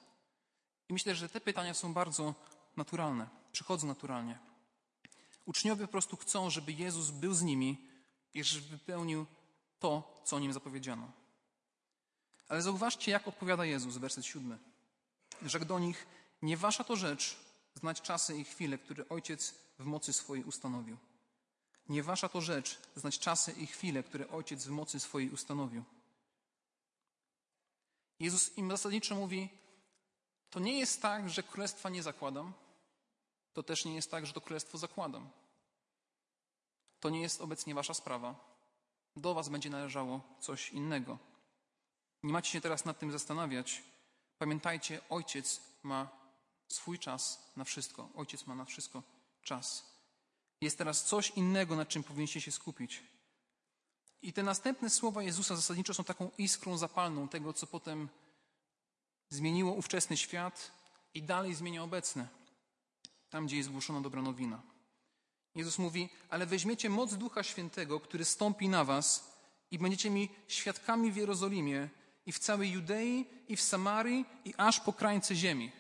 I 0.89 0.93
myślę, 0.93 1.15
że 1.15 1.29
te 1.29 1.41
pytania 1.41 1.75
są 1.75 1.95
bardzo 1.95 2.35
naturalne, 2.77 3.29
przychodzą 3.53 3.87
naturalnie. 3.87 4.39
Uczniowie 5.45 5.87
po 5.87 5.93
prostu 5.93 6.17
chcą, 6.17 6.51
żeby 6.51 6.73
Jezus 6.73 7.11
był 7.11 7.35
z 7.35 7.43
nimi 7.43 7.89
i 8.35 8.45
żeby 8.45 8.67
wypełnił 8.67 9.27
to, 9.85 10.21
co 10.25 10.37
o 10.37 10.39
nim 10.39 10.53
zapowiedziano. 10.53 11.13
Ale 12.49 12.63
zauważcie, 12.63 13.11
jak 13.13 13.29
odpowiada 13.29 13.65
Jezus, 13.65 13.97
werset 13.97 14.27
siódmy. 14.27 14.59
Rzekł 15.43 15.65
do 15.65 15.79
nich, 15.79 16.07
nie 16.43 16.57
wasza 16.57 16.85
to 16.85 16.97
rzecz 16.97 17.37
znać 17.75 18.01
czasy 18.01 18.37
i 18.37 18.45
chwile, 18.45 18.79
które 18.79 19.09
Ojciec 19.09 19.55
w 19.79 19.85
mocy 19.85 20.13
swojej 20.13 20.45
ustanowił. 20.45 20.97
Nie 21.89 22.03
wasza 22.03 22.29
to 22.29 22.41
rzecz 22.41 22.79
znać 22.97 23.19
czasy 23.19 23.53
i 23.53 23.67
chwile, 23.67 24.03
które 24.03 24.29
Ojciec 24.29 24.67
w 24.67 24.71
mocy 24.71 25.01
swojej 25.01 25.31
ustanowił. 25.31 25.85
Jezus 28.21 28.59
im 28.59 28.71
zasadniczo 28.71 29.15
mówi, 29.15 29.49
to 30.51 30.61
nie 30.61 30.79
jest 30.79 31.03
tak, 31.03 31.31
że 31.31 31.43
królestwa 31.43 31.89
nie 31.89 32.03
zakładam, 32.03 32.53
to 33.53 33.63
też 33.63 33.85
nie 33.85 33.95
jest 33.95 34.11
tak, 34.11 34.27
że 34.27 34.33
to 34.33 34.41
królestwo 34.41 34.79
zakładam. 34.79 35.31
To 37.01 37.11
nie 37.11 37.21
jest 37.21 37.41
obecnie 37.41 37.75
wasza 37.75 37.95
sprawa. 37.95 38.54
Do 39.17 39.35
was 39.35 39.49
będzie 39.49 39.71
należało 39.71 40.21
coś 40.41 40.71
innego. 40.71 41.19
Nie 42.23 42.33
macie 42.33 42.51
się 42.51 42.61
teraz 42.61 42.85
nad 42.85 42.99
tym 42.99 43.13
zastanawiać. 43.13 43.83
Pamiętajcie, 44.39 45.01
ojciec 45.11 45.61
ma 45.83 46.09
swój 46.69 46.99
czas 46.99 47.53
na 47.57 47.65
wszystko. 47.65 48.09
Ojciec 48.15 48.47
ma 48.47 48.55
na 48.55 48.65
wszystko 48.65 49.03
czas. 49.43 49.95
Jest 50.61 50.79
teraz 50.79 51.05
coś 51.05 51.31
innego, 51.31 51.77
nad 51.77 51.89
czym 51.89 52.03
powinniście 52.03 52.41
się 52.41 52.53
skupić. 52.53 53.03
I 54.23 54.33
te 54.33 54.43
następne 54.43 54.91
słowa 54.91 55.23
Jezusa 55.23 55.57
zasadniczo 55.57 55.95
są 55.95 56.05
taką 56.05 56.31
iskrą 56.39 56.79
zapalną 56.79 57.29
tego, 57.29 57.53
co 57.53 57.67
potem 57.67 58.09
zmieniło 59.29 59.73
ówczesny 59.73 60.17
świat 60.17 60.71
i 61.15 61.23
dalej 61.23 61.55
zmienia 61.55 61.83
obecny 61.83 62.29
tam 63.35 63.47
gdzie 63.47 63.57
jest 63.57 63.71
głoszona 63.71 64.01
dobra 64.01 64.23
nowina. 64.23 64.63
Jezus 65.55 65.79
mówi, 65.79 66.09
ale 66.31 66.47
weźmiecie 66.47 66.91
moc 66.91 67.15
Ducha 67.15 67.43
Świętego, 67.43 68.01
który 68.01 68.25
stąpi 68.25 68.69
na 68.69 68.85
was 68.85 69.35
i 69.71 69.79
będziecie 69.79 70.11
mi 70.11 70.29
świadkami 70.49 71.13
w 71.13 71.17
Jerozolimie 71.17 71.89
i 72.27 72.33
w 72.33 72.39
całej 72.39 72.71
Judei 72.71 73.27
i 73.49 73.57
w 73.57 73.63
Samarii 73.63 74.25
i 74.45 74.55
aż 74.57 74.81
po 74.81 74.93
krańce 74.93 75.35
ziemi. 75.35 75.73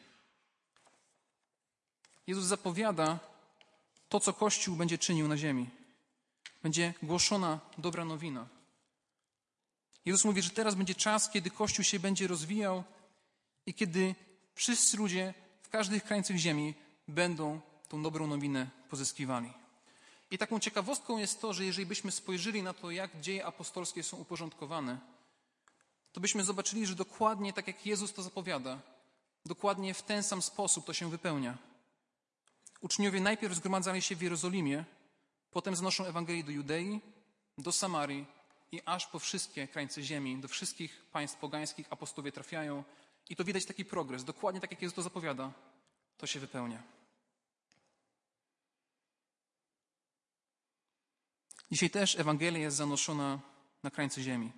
Jezus 2.26 2.44
zapowiada 2.44 3.18
to, 4.08 4.20
co 4.20 4.32
Kościół 4.32 4.76
będzie 4.76 4.98
czynił 4.98 5.28
na 5.28 5.36
ziemi. 5.36 5.70
Będzie 6.62 6.94
głoszona 7.02 7.60
dobra 7.78 8.04
nowina. 8.04 8.48
Jezus 10.04 10.24
mówi, 10.24 10.42
że 10.42 10.50
teraz 10.50 10.74
będzie 10.74 10.94
czas, 10.94 11.30
kiedy 11.30 11.50
Kościół 11.50 11.84
się 11.84 11.98
będzie 12.00 12.26
rozwijał 12.26 12.84
i 13.66 13.74
kiedy 13.74 14.14
wszyscy 14.54 14.96
ludzie 14.96 15.34
w 15.62 15.68
każdych 15.68 16.04
krańcach 16.04 16.36
ziemi 16.36 16.74
będą 17.08 17.60
tą 17.88 18.02
dobrą 18.02 18.26
nowinę 18.26 18.70
pozyskiwali. 18.90 19.63
I 20.34 20.38
taką 20.38 20.60
ciekawostką 20.60 21.18
jest 21.18 21.40
to, 21.40 21.52
że 21.52 21.64
jeżeli 21.64 21.86
byśmy 21.86 22.10
spojrzeli 22.10 22.62
na 22.62 22.74
to, 22.74 22.90
jak 22.90 23.20
dzieje 23.20 23.46
apostolskie 23.46 24.02
są 24.02 24.16
uporządkowane, 24.16 24.98
to 26.12 26.20
byśmy 26.20 26.44
zobaczyli, 26.44 26.86
że 26.86 26.94
dokładnie 26.94 27.52
tak 27.52 27.66
jak 27.66 27.86
Jezus 27.86 28.12
to 28.12 28.22
zapowiada, 28.22 28.80
dokładnie 29.46 29.94
w 29.94 30.02
ten 30.02 30.22
sam 30.22 30.42
sposób 30.42 30.86
to 30.86 30.92
się 30.92 31.10
wypełnia. 31.10 31.58
Uczniowie 32.80 33.20
najpierw 33.20 33.54
zgromadzali 33.54 34.02
się 34.02 34.16
w 34.16 34.22
Jerozolimie, 34.22 34.84
potem 35.50 35.76
znoszą 35.76 36.04
Ewangelię 36.04 36.44
do 36.44 36.50
Judei, 36.50 37.00
do 37.58 37.72
Samarii 37.72 38.26
i 38.72 38.80
aż 38.84 39.06
po 39.06 39.18
wszystkie 39.18 39.68
krańce 39.68 40.02
ziemi, 40.02 40.36
do 40.36 40.48
wszystkich 40.48 41.04
państw 41.12 41.38
pogańskich 41.38 41.86
apostowie 41.90 42.32
trafiają. 42.32 42.84
I 43.28 43.36
to 43.36 43.44
widać 43.44 43.64
taki 43.64 43.84
progres, 43.84 44.24
dokładnie 44.24 44.60
tak 44.60 44.70
jak 44.70 44.82
Jezus 44.82 44.96
to 44.96 45.02
zapowiada, 45.02 45.52
to 46.18 46.26
się 46.26 46.40
wypełnia. 46.40 46.82
Dzisiaj 51.74 51.90
też 51.90 52.18
Ewangelia 52.18 52.58
jest 52.58 52.76
zanoszona 52.76 53.40
na 53.82 53.90
krańce 53.90 54.22
ziemi. 54.22 54.52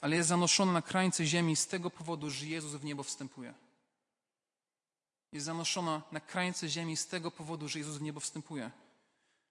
Ale 0.00 0.16
jest 0.16 0.28
zanoszona 0.28 0.72
na 0.72 0.82
krańce 0.82 1.26
ziemi 1.26 1.56
z 1.56 1.66
tego 1.66 1.90
powodu, 1.90 2.30
że 2.30 2.46
Jezus 2.46 2.72
w 2.72 2.84
niebo 2.84 3.02
wstępuje. 3.02 3.54
Jest 5.32 5.46
zanoszona 5.46 6.02
na 6.12 6.20
krańce 6.20 6.68
ziemi 6.68 6.96
z 6.96 7.06
tego 7.06 7.30
powodu, 7.30 7.68
że 7.68 7.78
Jezus 7.78 7.96
w 7.96 8.02
niebo 8.02 8.20
wstępuje. 8.20 8.70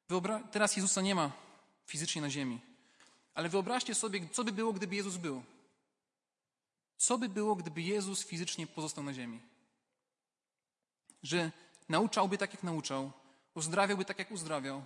Wyobra 0.09 0.39
Teraz 0.51 0.75
Jezusa 0.75 1.01
nie 1.01 1.15
ma 1.15 1.31
fizycznie 1.85 2.21
na 2.21 2.29
ziemi. 2.29 2.59
Ale 3.33 3.49
wyobraźcie 3.49 3.95
sobie, 3.95 4.29
co 4.31 4.43
by 4.43 4.51
było, 4.51 4.73
gdyby 4.73 4.95
Jezus 4.95 5.17
był. 5.17 5.43
Co 6.97 7.17
by 7.17 7.29
było, 7.29 7.55
gdyby 7.55 7.81
Jezus 7.81 8.25
fizycznie 8.25 8.67
pozostał 8.67 9.03
na 9.03 9.13
ziemi? 9.13 9.39
Że 11.23 11.51
nauczałby 11.89 12.37
tak, 12.37 12.53
jak 12.53 12.63
nauczał, 12.63 13.11
uzdrawiałby 13.53 14.05
tak, 14.05 14.19
jak 14.19 14.31
uzdrawiał. 14.31 14.85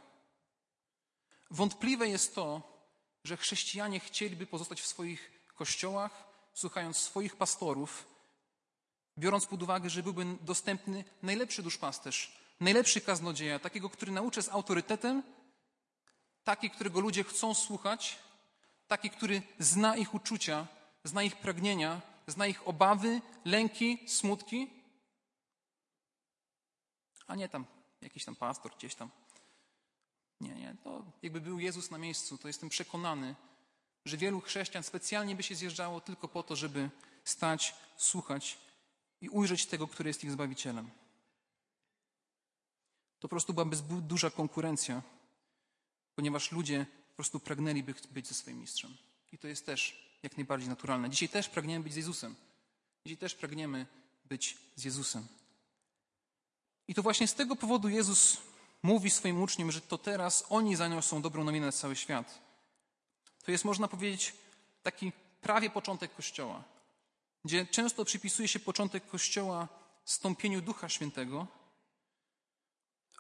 Wątpliwe 1.53 2.09
jest 2.09 2.35
to, 2.35 2.61
że 3.23 3.37
chrześcijanie 3.37 3.99
chcieliby 3.99 4.47
pozostać 4.47 4.81
w 4.81 4.87
swoich 4.87 5.31
kościołach, 5.55 6.23
słuchając 6.53 6.97
swoich 6.97 7.35
pastorów, 7.35 8.07
biorąc 9.17 9.45
pod 9.45 9.63
uwagę, 9.63 9.89
że 9.89 10.03
byłby 10.03 10.25
dostępny 10.41 11.03
najlepszy 11.23 11.63
duszpasterz, 11.63 12.37
najlepszy 12.59 13.01
kaznodzieja, 13.01 13.59
takiego, 13.59 13.89
który 13.89 14.11
nauczy 14.11 14.41
z 14.41 14.49
autorytetem, 14.49 15.23
taki, 16.43 16.69
którego 16.69 16.99
ludzie 16.99 17.23
chcą 17.23 17.53
słuchać, 17.53 18.19
taki, 18.87 19.09
który 19.09 19.41
zna 19.59 19.97
ich 19.97 20.13
uczucia, 20.13 20.67
zna 21.03 21.23
ich 21.23 21.35
pragnienia, 21.35 22.01
zna 22.27 22.47
ich 22.47 22.67
obawy, 22.67 23.21
lęki, 23.45 23.99
smutki, 24.07 24.69
a 27.27 27.35
nie 27.35 27.49
tam 27.49 27.65
jakiś 28.01 28.25
tam 28.25 28.35
pastor 28.35 28.75
gdzieś 28.75 28.95
tam. 28.95 29.09
Nie, 30.41 30.55
nie, 30.55 30.75
to 30.83 31.05
jakby 31.21 31.41
był 31.41 31.59
Jezus 31.59 31.91
na 31.91 31.97
miejscu, 31.97 32.37
to 32.37 32.47
jestem 32.47 32.69
przekonany, 32.69 33.35
że 34.05 34.17
wielu 34.17 34.41
chrześcijan 34.41 34.83
specjalnie 34.83 35.35
by 35.35 35.43
się 35.43 35.55
zjeżdżało 35.55 36.01
tylko 36.01 36.27
po 36.27 36.43
to, 36.43 36.55
żeby 36.55 36.89
stać, 37.23 37.75
słuchać 37.97 38.57
i 39.21 39.29
ujrzeć 39.29 39.65
tego, 39.65 39.87
który 39.87 40.09
jest 40.09 40.23
ich 40.23 40.31
Zbawicielem. 40.31 40.89
To 43.19 43.27
po 43.27 43.29
prostu 43.29 43.53
byłaby 43.53 43.77
duża 44.01 44.29
konkurencja, 44.29 45.01
ponieważ 46.15 46.51
ludzie 46.51 46.85
po 47.09 47.15
prostu 47.15 47.39
pragnęliby 47.39 47.93
być 48.11 48.27
ze 48.27 48.33
swoim 48.33 48.59
mistrzem. 48.59 48.97
I 49.31 49.37
to 49.37 49.47
jest 49.47 49.65
też 49.65 50.09
jak 50.23 50.37
najbardziej 50.37 50.69
naturalne. 50.69 51.09
Dzisiaj 51.09 51.29
też 51.29 51.49
pragniemy 51.49 51.83
być 51.83 51.93
z 51.93 51.95
Jezusem. 51.95 52.35
Dzisiaj 53.05 53.17
też 53.17 53.35
pragniemy 53.35 53.85
być 54.25 54.57
z 54.75 54.83
Jezusem. 54.83 55.27
I 56.87 56.93
to 56.93 57.03
właśnie 57.03 57.27
z 57.27 57.33
tego 57.33 57.55
powodu 57.55 57.89
Jezus 57.89 58.37
mówi 58.83 59.09
swoim 59.09 59.41
uczniom, 59.41 59.71
że 59.71 59.81
to 59.81 59.97
teraz 59.97 60.45
oni 60.49 60.75
zaniosą 60.75 61.21
dobrą 61.21 61.43
nowinę 61.43 61.65
na 61.65 61.71
cały 61.71 61.95
świat. 61.95 62.39
To 63.43 63.51
jest, 63.51 63.65
można 63.65 63.87
powiedzieć, 63.87 64.33
taki 64.83 65.11
prawie 65.41 65.69
początek 65.69 66.15
Kościoła, 66.15 66.63
gdzie 67.45 67.65
często 67.65 68.05
przypisuje 68.05 68.47
się 68.47 68.59
początek 68.59 69.07
Kościoła 69.07 69.67
stąpieniu 70.05 70.61
Ducha 70.61 70.89
Świętego, 70.89 71.47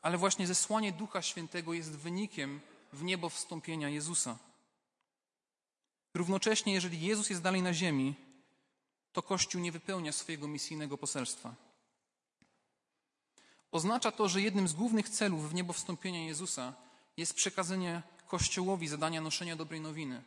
ale 0.01 0.17
właśnie 0.17 0.47
zesłanie 0.47 0.91
Ducha 0.91 1.21
Świętego 1.21 1.73
jest 1.73 1.91
wynikiem 1.91 2.61
w 2.93 3.03
niebo 3.03 3.29
wstąpienia 3.29 3.89
Jezusa. 3.89 4.37
Równocześnie, 6.13 6.73
jeżeli 6.73 7.01
Jezus 7.01 7.29
jest 7.29 7.41
dalej 7.41 7.61
na 7.61 7.73
ziemi, 7.73 8.15
to 9.13 9.21
Kościół 9.21 9.61
nie 9.61 9.71
wypełnia 9.71 10.11
swojego 10.11 10.47
misyjnego 10.47 10.97
poselstwa. 10.97 11.55
Oznacza 13.73 14.11
to, 14.11 14.29
że 14.29 14.41
jednym 14.41 14.67
z 14.67 14.73
głównych 14.73 15.09
celów 15.09 15.49
w 15.49 15.53
niebo 15.53 15.73
wstąpienia 15.73 16.25
Jezusa 16.25 16.73
jest 17.17 17.33
przekazanie 17.33 18.01
Kościołowi 18.27 18.87
zadania 18.87 19.21
noszenia 19.21 19.55
dobrej 19.55 19.81
nowiny. 19.81 20.23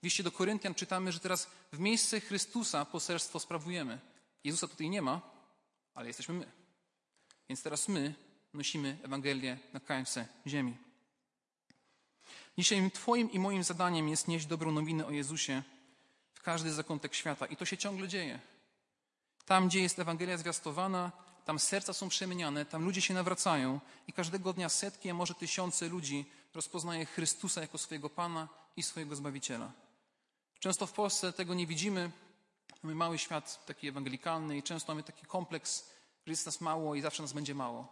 W 0.00 0.04
liście 0.04 0.22
do 0.22 0.32
Koryntian 0.32 0.74
czytamy, 0.74 1.12
że 1.12 1.20
teraz 1.20 1.46
w 1.72 1.78
miejsce 1.78 2.20
Chrystusa 2.20 2.84
poselstwo 2.84 3.40
sprawujemy. 3.40 3.98
Jezusa 4.44 4.68
tutaj 4.68 4.90
nie 4.90 5.02
ma, 5.02 5.20
ale 5.94 6.06
jesteśmy 6.06 6.34
my. 6.34 6.46
Więc 7.48 7.62
teraz 7.62 7.88
my 7.88 8.14
nosimy 8.54 8.98
Ewangelię 9.02 9.58
na 9.72 9.80
krańce 9.80 10.26
ziemi. 10.46 10.76
Dzisiaj 12.58 12.90
Twoim 12.90 13.32
i 13.32 13.38
moim 13.38 13.64
zadaniem 13.64 14.08
jest 14.08 14.28
nieść 14.28 14.46
dobrą 14.46 14.72
nowinę 14.72 15.06
o 15.06 15.10
Jezusie 15.10 15.62
w 16.34 16.42
każdy 16.42 16.72
zakątek 16.72 17.14
świata. 17.14 17.46
I 17.46 17.56
to 17.56 17.64
się 17.64 17.78
ciągle 17.78 18.08
dzieje. 18.08 18.40
Tam, 19.46 19.68
gdzie 19.68 19.80
jest 19.80 19.98
Ewangelia 19.98 20.38
zwiastowana, 20.38 21.12
tam 21.44 21.58
serca 21.58 21.92
są 21.92 22.08
przemieniane, 22.08 22.64
tam 22.66 22.84
ludzie 22.84 23.00
się 23.00 23.14
nawracają 23.14 23.80
i 24.06 24.12
każdego 24.12 24.52
dnia 24.52 24.68
setki, 24.68 25.10
a 25.10 25.14
może 25.14 25.34
tysiące 25.34 25.88
ludzi 25.88 26.30
rozpoznaje 26.54 27.06
Chrystusa 27.06 27.60
jako 27.60 27.78
swojego 27.78 28.10
Pana 28.10 28.48
i 28.76 28.82
swojego 28.82 29.16
Zbawiciela. 29.16 29.72
Często 30.60 30.86
w 30.86 30.92
Polsce 30.92 31.32
tego 31.32 31.54
nie 31.54 31.66
widzimy. 31.66 32.10
Mamy 32.82 32.94
mały 32.94 33.18
świat 33.18 33.66
taki 33.66 33.88
ewangelikalny 33.88 34.56
i 34.56 34.62
często 34.62 34.92
mamy 34.92 35.02
taki 35.02 35.26
kompleks, 35.26 35.90
że 36.26 36.32
jest 36.32 36.46
nas 36.46 36.60
mało 36.60 36.94
i 36.94 37.00
zawsze 37.00 37.22
nas 37.22 37.32
będzie 37.32 37.54
mało. 37.54 37.88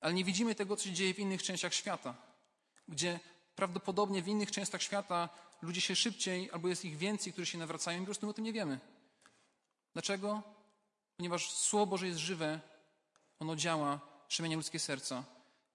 Ale 0.00 0.14
nie 0.14 0.24
widzimy 0.24 0.54
tego, 0.54 0.76
co 0.76 0.84
się 0.84 0.92
dzieje 0.92 1.14
w 1.14 1.18
innych 1.18 1.42
częściach 1.42 1.74
świata, 1.74 2.14
gdzie 2.88 3.20
prawdopodobnie 3.56 4.22
w 4.22 4.28
innych 4.28 4.50
częściach 4.50 4.82
świata 4.82 5.28
ludzie 5.62 5.80
się 5.80 5.96
szybciej, 5.96 6.50
albo 6.52 6.68
jest 6.68 6.84
ich 6.84 6.96
więcej, 6.96 7.32
którzy 7.32 7.46
się 7.46 7.58
nawracają 7.58 7.98
i 7.98 8.00
po 8.00 8.04
prostu 8.04 8.26
my 8.26 8.30
o 8.30 8.34
tym 8.34 8.44
nie 8.44 8.52
wiemy. 8.52 8.80
Dlaczego? 9.92 10.42
Ponieważ 11.20 11.50
Słowo 11.50 11.86
Boże 11.86 12.06
jest 12.06 12.18
żywe, 12.18 12.60
ono 13.40 13.56
działa, 13.56 14.00
przemienia 14.28 14.56
ludzkie 14.56 14.78
serca. 14.78 15.24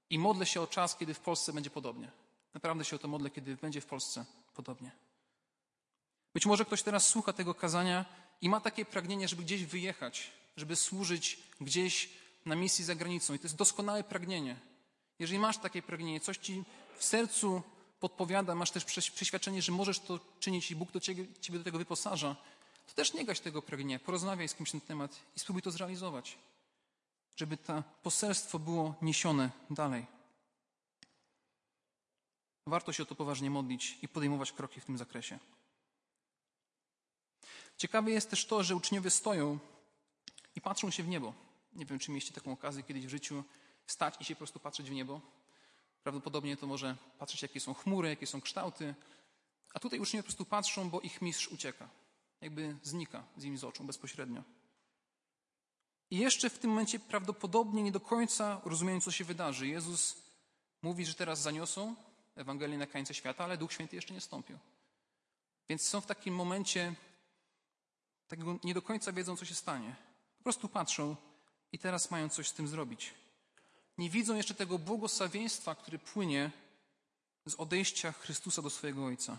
I 0.10 0.20
modlę 0.20 0.46
się 0.46 0.62
o 0.62 0.68
czas, 0.68 0.96
kiedy 0.96 1.14
w 1.14 1.20
Polsce 1.20 1.54
będzie 1.54 1.70
podobnie. 1.70 2.12
Naprawdę 2.54 2.86
się 2.86 2.96
o 2.96 3.00
to 3.00 3.08
modlę, 3.08 3.30
kiedy 3.30 3.56
będzie 3.56 3.82
w 3.82 3.86
Polsce 3.86 4.26
podobnie. 4.56 4.92
Być 6.34 6.46
może 6.46 6.66
ktoś 6.66 6.84
teraz 6.84 7.08
słucha 7.08 7.34
tego 7.34 7.54
kazania 7.54 8.06
i 8.42 8.50
ma 8.50 8.62
takie 8.62 8.86
pragnienie, 8.86 9.28
żeby 9.28 9.44
gdzieś 9.44 9.66
wyjechać, 9.66 10.32
żeby 10.58 10.76
służyć 10.76 11.40
gdzieś 11.62 12.10
na 12.46 12.56
misji 12.56 12.86
za 12.86 12.96
granicą. 12.96 13.34
I 13.34 13.40
to 13.40 13.46
jest 13.46 13.56
doskonałe 13.56 14.04
pragnienie. 14.04 14.56
Jeżeli 15.20 15.40
masz 15.40 15.58
takie 15.58 15.82
pragnienie, 15.82 16.20
coś 16.20 16.38
ci 16.38 16.64
w 16.98 17.04
sercu 17.04 17.62
podpowiada, 18.00 18.56
masz 18.56 18.72
też 18.72 18.86
przeświadczenie, 18.86 19.62
że 19.62 19.72
możesz 19.72 20.00
to 20.00 20.20
czynić 20.40 20.72
i 20.72 20.76
Bóg 20.76 20.92
do 20.92 21.00
ciebie, 21.00 21.26
ciebie 21.42 21.60
do 21.60 21.66
tego 21.66 21.78
wyposaża, 21.78 22.36
to 22.88 22.94
też 22.94 23.14
nie 23.14 23.26
gaś 23.26 23.40
tego 23.40 23.62
pragnienia. 23.62 24.00
Porozmawiaj 24.00 24.48
z 24.48 24.56
kimś 24.56 24.74
na 24.74 24.80
ten 24.80 24.88
temat 24.88 25.20
i 25.36 25.40
spróbuj 25.40 25.62
to 25.62 25.72
zrealizować, 25.72 26.38
żeby 27.36 27.58
to 27.58 27.84
poselstwo 28.04 28.60
było 28.60 28.96
niesione 29.02 29.50
dalej. 29.70 30.06
Warto 32.68 32.94
się 32.94 33.04
o 33.04 33.06
to 33.06 33.16
poważnie 33.16 33.50
modlić 33.50 33.98
i 34.02 34.08
podejmować 34.08 34.52
kroki 34.52 34.82
w 34.82 34.86
tym 34.86 34.98
zakresie. 34.98 35.40
Ciekawe 37.78 38.12
jest 38.12 38.30
też 38.30 38.46
to, 38.46 38.64
że 38.64 38.76
uczniowie 38.76 39.10
stoją 39.10 39.60
i 40.56 40.62
patrzą 40.62 40.92
się 40.92 41.04
w 41.04 41.08
niebo. 41.08 41.34
Nie 41.74 41.86
wiem, 41.86 42.00
czy 42.00 42.12
mieliście 42.12 42.34
taką 42.34 42.52
okazję 42.52 42.84
kiedyś 42.84 43.06
w 43.06 43.10
życiu 43.10 43.44
stać 43.88 44.16
i 44.22 44.26
się 44.26 44.36
po 44.36 44.38
prostu 44.38 44.60
patrzeć 44.60 44.90
w 44.90 44.94
niebo. 44.94 45.22
Prawdopodobnie 46.04 46.58
to 46.58 46.68
może 46.68 46.96
patrzeć, 47.20 47.42
jakie 47.42 47.60
są 47.60 47.74
chmury, 47.74 48.10
jakie 48.10 48.28
są 48.28 48.42
kształty. 48.42 48.96
A 49.74 49.80
tutaj 49.80 50.00
uczniowie 50.00 50.24
po 50.24 50.28
prostu 50.28 50.46
patrzą, 50.46 50.90
bo 50.90 51.02
ich 51.02 51.22
mistrz 51.22 51.48
ucieka. 51.48 51.90
Jakby 52.46 52.76
znika 52.84 53.24
z 53.38 53.44
nimi 53.44 53.58
z 53.58 53.64
oczu 53.64 53.84
bezpośrednio. 53.84 54.44
I 56.12 56.18
jeszcze 56.18 56.50
w 56.50 56.60
tym 56.60 56.70
momencie 56.70 57.00
prawdopodobnie 57.00 57.84
nie 57.84 57.92
do 57.92 58.00
końca 58.00 58.62
rozumieją, 58.66 59.02
co 59.02 59.12
się 59.12 59.24
wydarzy. 59.24 59.68
Jezus 59.68 60.16
mówi, 60.82 61.06
że 61.06 61.14
teraz 61.14 61.42
zaniosą 61.42 61.96
Ewangelię 62.36 62.78
na 62.78 62.88
krańce 62.88 63.14
świata, 63.14 63.44
ale 63.44 63.58
Duch 63.58 63.74
Święty 63.74 63.96
jeszcze 63.96 64.14
nie 64.14 64.22
stąpił. 64.22 64.58
Więc 65.70 65.82
są 65.82 66.02
w 66.02 66.06
takim 66.06 66.36
momencie, 66.36 66.96
takiego 68.28 68.60
nie 68.64 68.74
do 68.74 68.82
końca 68.82 69.12
wiedzą, 69.12 69.38
co 69.38 69.46
się 69.46 69.56
stanie. 69.56 69.96
Po 70.38 70.44
prostu 70.44 70.70
patrzą 70.70 71.16
i 71.72 71.80
teraz 71.80 72.12
mają 72.12 72.30
coś 72.30 72.48
z 72.48 72.54
tym 72.54 72.68
zrobić 72.68 73.14
nie 73.98 74.10
widzą 74.10 74.36
jeszcze 74.36 74.56
tego 74.56 74.80
błogosławieństwa, 74.80 75.76
który 75.76 76.00
płynie 76.00 76.52
z 77.46 77.56
odejścia 77.56 78.12
Chrystusa 78.12 78.62
do 78.62 78.70
swojego 78.70 79.06
Ojca. 79.06 79.38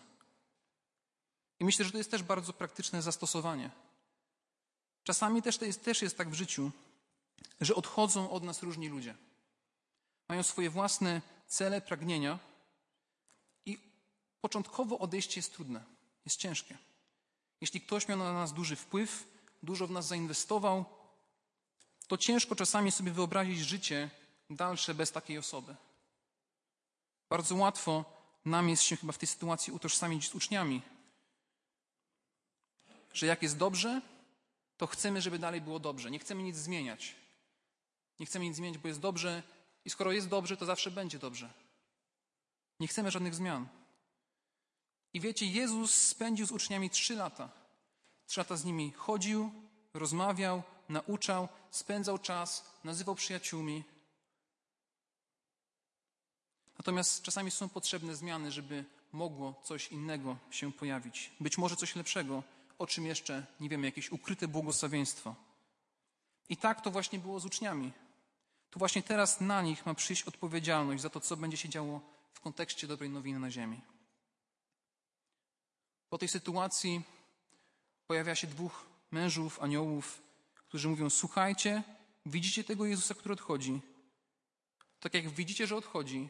I 1.61 1.65
myślę, 1.65 1.85
że 1.85 1.93
to 1.93 1.99
jest 1.99 2.11
też 2.11 2.23
bardzo 2.23 2.53
praktyczne 2.53 3.03
zastosowanie. 3.03 3.71
Czasami 5.05 5.43
też, 5.43 5.61
jest, 5.61 5.85
też 5.85 6.03
jest 6.03 6.19
tak 6.19 6.31
w 6.31 6.35
życiu, 6.35 6.71
że 7.61 7.75
odchodzą 7.75 8.31
od 8.31 8.43
nas 8.43 8.63
różni 8.63 8.89
ludzie. 8.89 9.15
Mają 10.29 10.43
swoje 10.43 10.71
własne 10.71 11.23
cele, 11.47 11.81
pragnienia 11.81 12.39
i 13.67 13.79
początkowo 14.41 14.99
odejście 14.99 15.39
jest 15.39 15.53
trudne, 15.53 15.85
jest 16.25 16.37
ciężkie. 16.37 16.79
Jeśli 17.61 17.81
ktoś 17.81 18.09
miał 18.09 18.19
na 18.19 18.33
nas 18.33 18.53
duży 18.53 18.77
wpływ, 18.77 19.25
dużo 19.63 19.87
w 19.87 19.91
nas 19.91 20.07
zainwestował, 20.07 20.85
to 22.07 22.17
ciężko 22.17 22.57
czasami 22.57 22.93
sobie 22.93 23.13
wyobrazić 23.13 23.59
życie 23.59 24.11
dalsze 24.51 24.95
bez 24.95 25.13
takiej 25.13 25.39
osoby. 25.39 25.77
Bardzo 27.29 27.55
łatwo 27.55 28.05
nam 28.45 28.69
jest 28.69 28.83
się 28.83 28.97
chyba 28.97 29.13
w 29.13 29.19
tej 29.19 29.27
sytuacji 29.27 29.73
utożsamić 29.73 30.29
z 30.29 30.35
uczniami, 30.35 30.83
że 33.17 33.27
jak 33.27 33.43
jest 33.43 33.57
dobrze, 33.57 34.03
to 34.77 34.87
chcemy, 34.87 35.23
żeby 35.23 35.39
dalej 35.39 35.61
było 35.61 35.79
dobrze. 35.79 36.11
Nie 36.11 36.19
chcemy 36.19 36.43
nic 36.43 36.57
zmieniać. 36.57 37.15
Nie 38.21 38.27
chcemy 38.27 38.45
nic 38.45 38.57
zmieniać, 38.57 38.79
bo 38.79 38.89
jest 38.89 39.01
dobrze 39.01 39.43
i 39.85 39.91
skoro 39.91 40.13
jest 40.13 40.29
dobrze, 40.29 40.57
to 40.57 40.67
zawsze 40.67 40.91
będzie 40.91 41.19
dobrze. 41.19 41.53
Nie 42.81 42.89
chcemy 42.89 43.11
żadnych 43.11 43.35
zmian. 43.35 43.69
I 45.13 45.21
wiecie, 45.21 45.47
Jezus 45.47 45.95
spędził 45.95 46.47
z 46.47 46.51
uczniami 46.51 46.91
trzy 46.91 47.15
lata. 47.15 47.49
Trzy 48.27 48.41
lata 48.41 48.57
z 48.57 48.65
nimi 48.65 48.93
chodził, 48.93 49.53
rozmawiał, 49.95 50.63
nauczał, 50.89 51.49
spędzał 51.71 52.19
czas, 52.19 52.65
nazywał 52.85 53.15
przyjaciółmi. 53.15 53.85
Natomiast 56.79 57.23
czasami 57.23 57.51
są 57.51 57.69
potrzebne 57.69 58.17
zmiany, 58.17 58.53
żeby 58.53 58.85
mogło 59.13 59.61
coś 59.65 59.89
innego 59.89 60.37
się 60.51 60.73
pojawić. 60.73 61.31
Być 61.41 61.59
może 61.59 61.77
coś 61.77 61.97
lepszego, 61.97 62.43
o 62.79 62.87
czym 62.87 63.07
jeszcze 63.07 63.47
nie 63.61 63.69
wiemy, 63.69 63.87
jakieś 63.87 64.13
ukryte 64.13 64.49
błogosławieństwo. 64.49 65.35
I 66.49 66.57
tak 66.57 66.81
to 66.81 66.91
właśnie 66.91 67.19
było 67.19 67.41
z 67.41 67.45
uczniami. 67.45 67.93
To 68.71 68.79
właśnie 68.79 69.03
teraz 69.03 69.41
na 69.41 69.63
nich 69.63 69.87
ma 69.87 69.95
przyjść 69.95 70.23
odpowiedzialność 70.23 71.03
za 71.03 71.11
to, 71.11 71.21
co 71.21 71.37
będzie 71.37 71.57
się 71.57 71.69
działo 71.69 72.01
w 72.33 72.41
kontekście 72.41 72.87
dobrej 72.87 73.11
nowiny 73.11 73.39
na 73.39 73.51
ziemi. 73.51 73.81
Po 76.09 76.19
tej 76.19 76.29
sytuacji 76.29 77.03
pojawia 78.07 78.35
się 78.35 78.47
dwóch 78.47 78.87
mężów, 79.11 79.63
aniołów, 79.63 80.23
którzy 80.55 80.89
mówią: 80.89 81.11
Słuchajcie, 81.11 81.83
widzicie 82.27 82.65
tego 82.65 82.87
Jezusa, 82.87 83.15
który 83.15 83.33
odchodzi. 83.33 83.81
Tak 85.01 85.15
jak 85.15 85.29
widzicie, 85.29 85.67
że 85.67 85.77
odchodzi, 85.77 86.29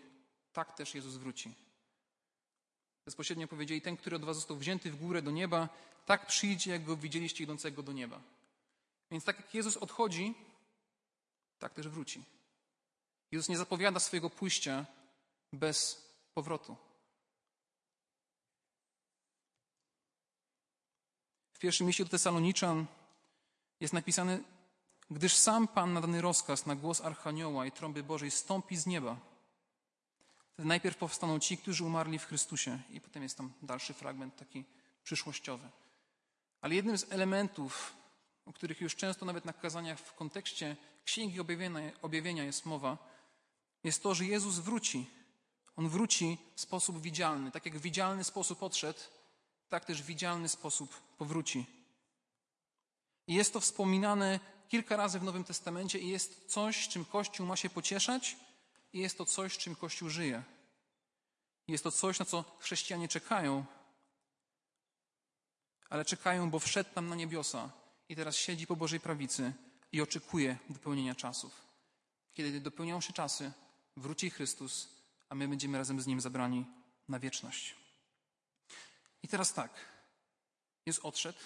tak 0.52 0.76
też 0.76 0.94
Jezus 0.94 1.16
wróci. 1.16 1.65
Bezpośrednio 3.06 3.48
powiedzieli: 3.48 3.82
Ten, 3.82 3.96
który 3.96 4.16
od 4.16 4.24
was 4.24 4.36
został 4.36 4.56
wzięty 4.56 4.90
w 4.90 4.96
górę 4.96 5.22
do 5.22 5.30
nieba, 5.30 5.68
tak 6.06 6.26
przyjdzie, 6.26 6.70
jak 6.70 6.84
go 6.84 6.96
widzieliście 6.96 7.44
idącego 7.44 7.82
do 7.82 7.92
nieba. 7.92 8.20
Więc 9.10 9.24
tak 9.24 9.36
jak 9.36 9.54
Jezus 9.54 9.76
odchodzi, 9.76 10.34
tak 11.58 11.74
też 11.74 11.88
wróci. 11.88 12.24
Jezus 13.30 13.48
nie 13.48 13.56
zapowiada 13.56 14.00
swojego 14.00 14.30
pójścia 14.30 14.86
bez 15.52 16.06
powrotu. 16.34 16.76
W 21.52 21.58
pierwszym 21.58 21.86
liście 21.86 22.04
do 22.04 22.10
Tesaloniczan 22.10 22.86
jest 23.80 23.94
napisane, 23.94 24.40
gdyż 25.10 25.36
sam 25.36 25.68
Pan 25.68 25.92
na 25.92 26.00
dany 26.00 26.20
rozkaz 26.20 26.66
na 26.66 26.76
głos 26.76 27.00
Archanioła 27.00 27.66
i 27.66 27.72
trąby 27.72 28.02
Bożej 28.02 28.30
stąpi 28.30 28.76
z 28.76 28.86
nieba. 28.86 29.35
Wtedy 30.56 30.68
najpierw 30.68 30.96
powstaną 30.96 31.38
ci, 31.38 31.58
którzy 31.58 31.84
umarli 31.84 32.18
w 32.18 32.24
Chrystusie 32.24 32.78
i 32.90 33.00
potem 33.00 33.22
jest 33.22 33.36
tam 33.36 33.52
dalszy 33.62 33.94
fragment 33.94 34.36
taki 34.36 34.64
przyszłościowy. 35.04 35.68
Ale 36.60 36.74
jednym 36.74 36.98
z 36.98 37.12
elementów, 37.12 37.96
o 38.46 38.52
których 38.52 38.80
już 38.80 38.96
często 38.96 39.26
nawet 39.26 39.44
na 39.44 39.52
kazaniach 39.52 39.98
w 39.98 40.14
kontekście 40.14 40.76
Księgi 41.04 41.40
Objawienia, 41.40 41.80
objawienia 42.02 42.44
jest 42.44 42.66
mowa, 42.66 42.98
jest 43.84 44.02
to, 44.02 44.14
że 44.14 44.24
Jezus 44.24 44.58
wróci. 44.58 45.10
On 45.76 45.88
wróci 45.88 46.38
w 46.54 46.60
sposób 46.60 47.00
widzialny. 47.00 47.50
Tak 47.50 47.66
jak 47.66 47.78
w 47.78 47.82
widzialny 47.82 48.24
sposób 48.24 48.62
odszedł, 48.62 49.00
tak 49.68 49.84
też 49.84 50.02
w 50.02 50.06
widzialny 50.06 50.48
sposób 50.48 51.00
powróci. 51.18 51.66
I 53.26 53.34
jest 53.34 53.52
to 53.52 53.60
wspominane 53.60 54.40
kilka 54.68 54.96
razy 54.96 55.18
w 55.18 55.22
Nowym 55.22 55.44
Testamencie 55.44 55.98
i 55.98 56.08
jest 56.08 56.46
coś, 56.46 56.88
czym 56.88 57.04
Kościół 57.04 57.46
ma 57.46 57.56
się 57.56 57.70
pocieszać 57.70 58.36
jest 59.00 59.18
to 59.18 59.26
coś, 59.26 59.58
czym 59.58 59.76
Kościół 59.76 60.08
żyje. 60.08 60.42
Jest 61.68 61.84
to 61.84 61.90
coś, 61.90 62.18
na 62.18 62.24
co 62.24 62.44
chrześcijanie 62.60 63.08
czekają, 63.08 63.64
ale 65.88 66.04
czekają, 66.04 66.50
bo 66.50 66.58
wszedł 66.58 66.90
tam 66.94 67.08
na 67.08 67.16
niebiosa 67.16 67.70
i 68.08 68.16
teraz 68.16 68.36
siedzi 68.36 68.66
po 68.66 68.76
Bożej 68.76 69.00
prawicy 69.00 69.52
i 69.92 70.00
oczekuje 70.00 70.58
dopełnienia 70.68 71.14
czasów. 71.14 71.66
Kiedy 72.34 72.60
dopełnią 72.60 73.00
się 73.00 73.12
czasy, 73.12 73.52
wróci 73.96 74.30
Chrystus, 74.30 74.88
a 75.28 75.34
my 75.34 75.48
będziemy 75.48 75.78
razem 75.78 76.00
z 76.00 76.06
Nim 76.06 76.20
zabrani 76.20 76.66
na 77.08 77.18
wieczność. 77.18 77.76
I 79.22 79.28
teraz 79.28 79.52
tak, 79.52 79.70
jest 80.86 81.00
odszedł, 81.02 81.38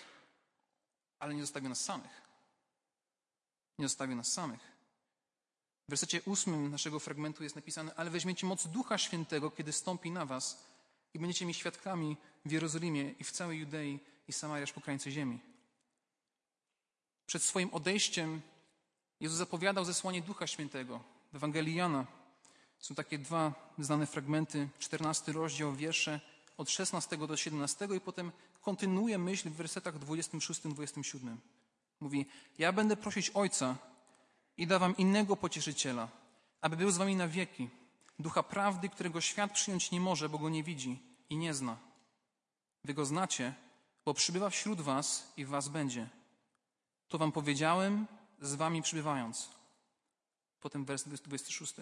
ale 1.18 1.34
nie 1.34 1.40
zostawił 1.40 1.68
nas 1.68 1.84
samych. 1.84 2.22
Nie 3.78 3.88
zostawił 3.88 4.16
nas 4.16 4.32
samych. 4.32 4.79
W 5.90 5.98
wersecie 5.98 6.22
ósmym 6.26 6.70
naszego 6.70 7.00
fragmentu 7.00 7.42
jest 7.42 7.56
napisane, 7.56 7.94
ale 7.94 8.10
weźmiecie 8.10 8.46
moc 8.46 8.66
Ducha 8.66 8.98
Świętego, 8.98 9.50
kiedy 9.50 9.72
stąpi 9.72 10.10
na 10.10 10.26
was 10.26 10.64
i 11.14 11.18
będziecie 11.18 11.46
mi 11.46 11.54
świadkami 11.54 12.16
w 12.44 12.50
Jerozolimie 12.50 13.14
i 13.20 13.24
w 13.24 13.30
całej 13.30 13.58
Judei 13.58 13.98
i 14.28 14.32
Samarii 14.32 14.62
aż 14.64 14.72
po 14.72 14.80
krańce 14.80 15.10
ziemi. 15.10 15.38
Przed 17.26 17.42
swoim 17.42 17.74
odejściem 17.74 18.40
Jezus 19.20 19.38
zapowiadał 19.38 19.84
zesłanie 19.84 20.22
Ducha 20.22 20.46
Świętego. 20.46 21.00
W 21.32 21.36
Ewangelii 21.36 21.74
Jana 21.74 22.06
są 22.78 22.94
takie 22.94 23.18
dwa 23.18 23.72
znane 23.78 24.06
fragmenty, 24.06 24.68
14 24.78 25.32
rozdział, 25.32 25.74
wiersze 25.74 26.20
od 26.56 26.70
16 26.70 27.16
do 27.16 27.36
17 27.36 27.88
i 27.96 28.00
potem 28.00 28.32
kontynuuje 28.60 29.18
myśl 29.18 29.50
w 29.50 29.54
wersetach 29.54 29.98
26-27. 29.98 31.36
Mówi, 32.00 32.26
ja 32.58 32.72
będę 32.72 32.96
prosić 32.96 33.30
Ojca 33.30 33.89
i 34.60 34.66
da 34.66 34.78
wam 34.78 34.96
innego 34.96 35.36
pocieszyciela, 35.36 36.08
aby 36.60 36.76
był 36.76 36.90
z 36.90 36.96
wami 36.96 37.16
na 37.16 37.28
wieki, 37.28 37.68
ducha 38.18 38.42
prawdy, 38.42 38.88
którego 38.88 39.20
świat 39.20 39.52
przyjąć 39.52 39.90
nie 39.90 40.00
może, 40.00 40.28
bo 40.28 40.38
go 40.38 40.48
nie 40.48 40.62
widzi 40.62 40.98
i 41.30 41.36
nie 41.36 41.54
zna. 41.54 41.76
Wy 42.84 42.94
go 42.94 43.04
znacie, 43.04 43.54
bo 44.04 44.14
przybywa 44.14 44.50
wśród 44.50 44.80
was 44.80 45.32
i 45.36 45.44
w 45.44 45.48
was 45.48 45.68
będzie. 45.68 46.08
To 47.08 47.18
wam 47.18 47.32
powiedziałem, 47.32 48.06
z 48.40 48.54
wami 48.54 48.82
przybywając. 48.82 49.50
Potem 50.60 50.84
werset 50.84 51.22
26. 51.22 51.74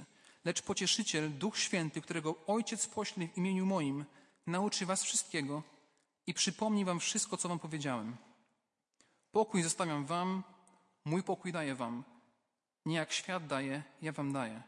Lecz 0.44 0.62
pocieszyciel, 0.62 1.38
Duch 1.38 1.58
Święty, 1.58 2.00
którego 2.00 2.34
Ojciec 2.46 2.86
pośle 2.86 3.28
w 3.28 3.38
imieniu 3.38 3.66
moim, 3.66 4.04
nauczy 4.46 4.86
was 4.86 5.02
wszystkiego 5.02 5.62
i 6.26 6.34
przypomni 6.34 6.84
wam 6.84 7.00
wszystko, 7.00 7.36
co 7.36 7.48
wam 7.48 7.58
powiedziałem. 7.58 8.16
Pokój 9.32 9.62
zostawiam 9.62 10.06
wam, 10.06 10.42
mój 11.04 11.22
pokój 11.22 11.52
daję 11.52 11.74
wam. 11.74 12.04
Nie 12.88 12.96
jak 12.96 13.12
świat 13.12 13.46
daje, 13.46 13.82
ja 14.02 14.12
wam 14.12 14.32
daję. 14.32 14.62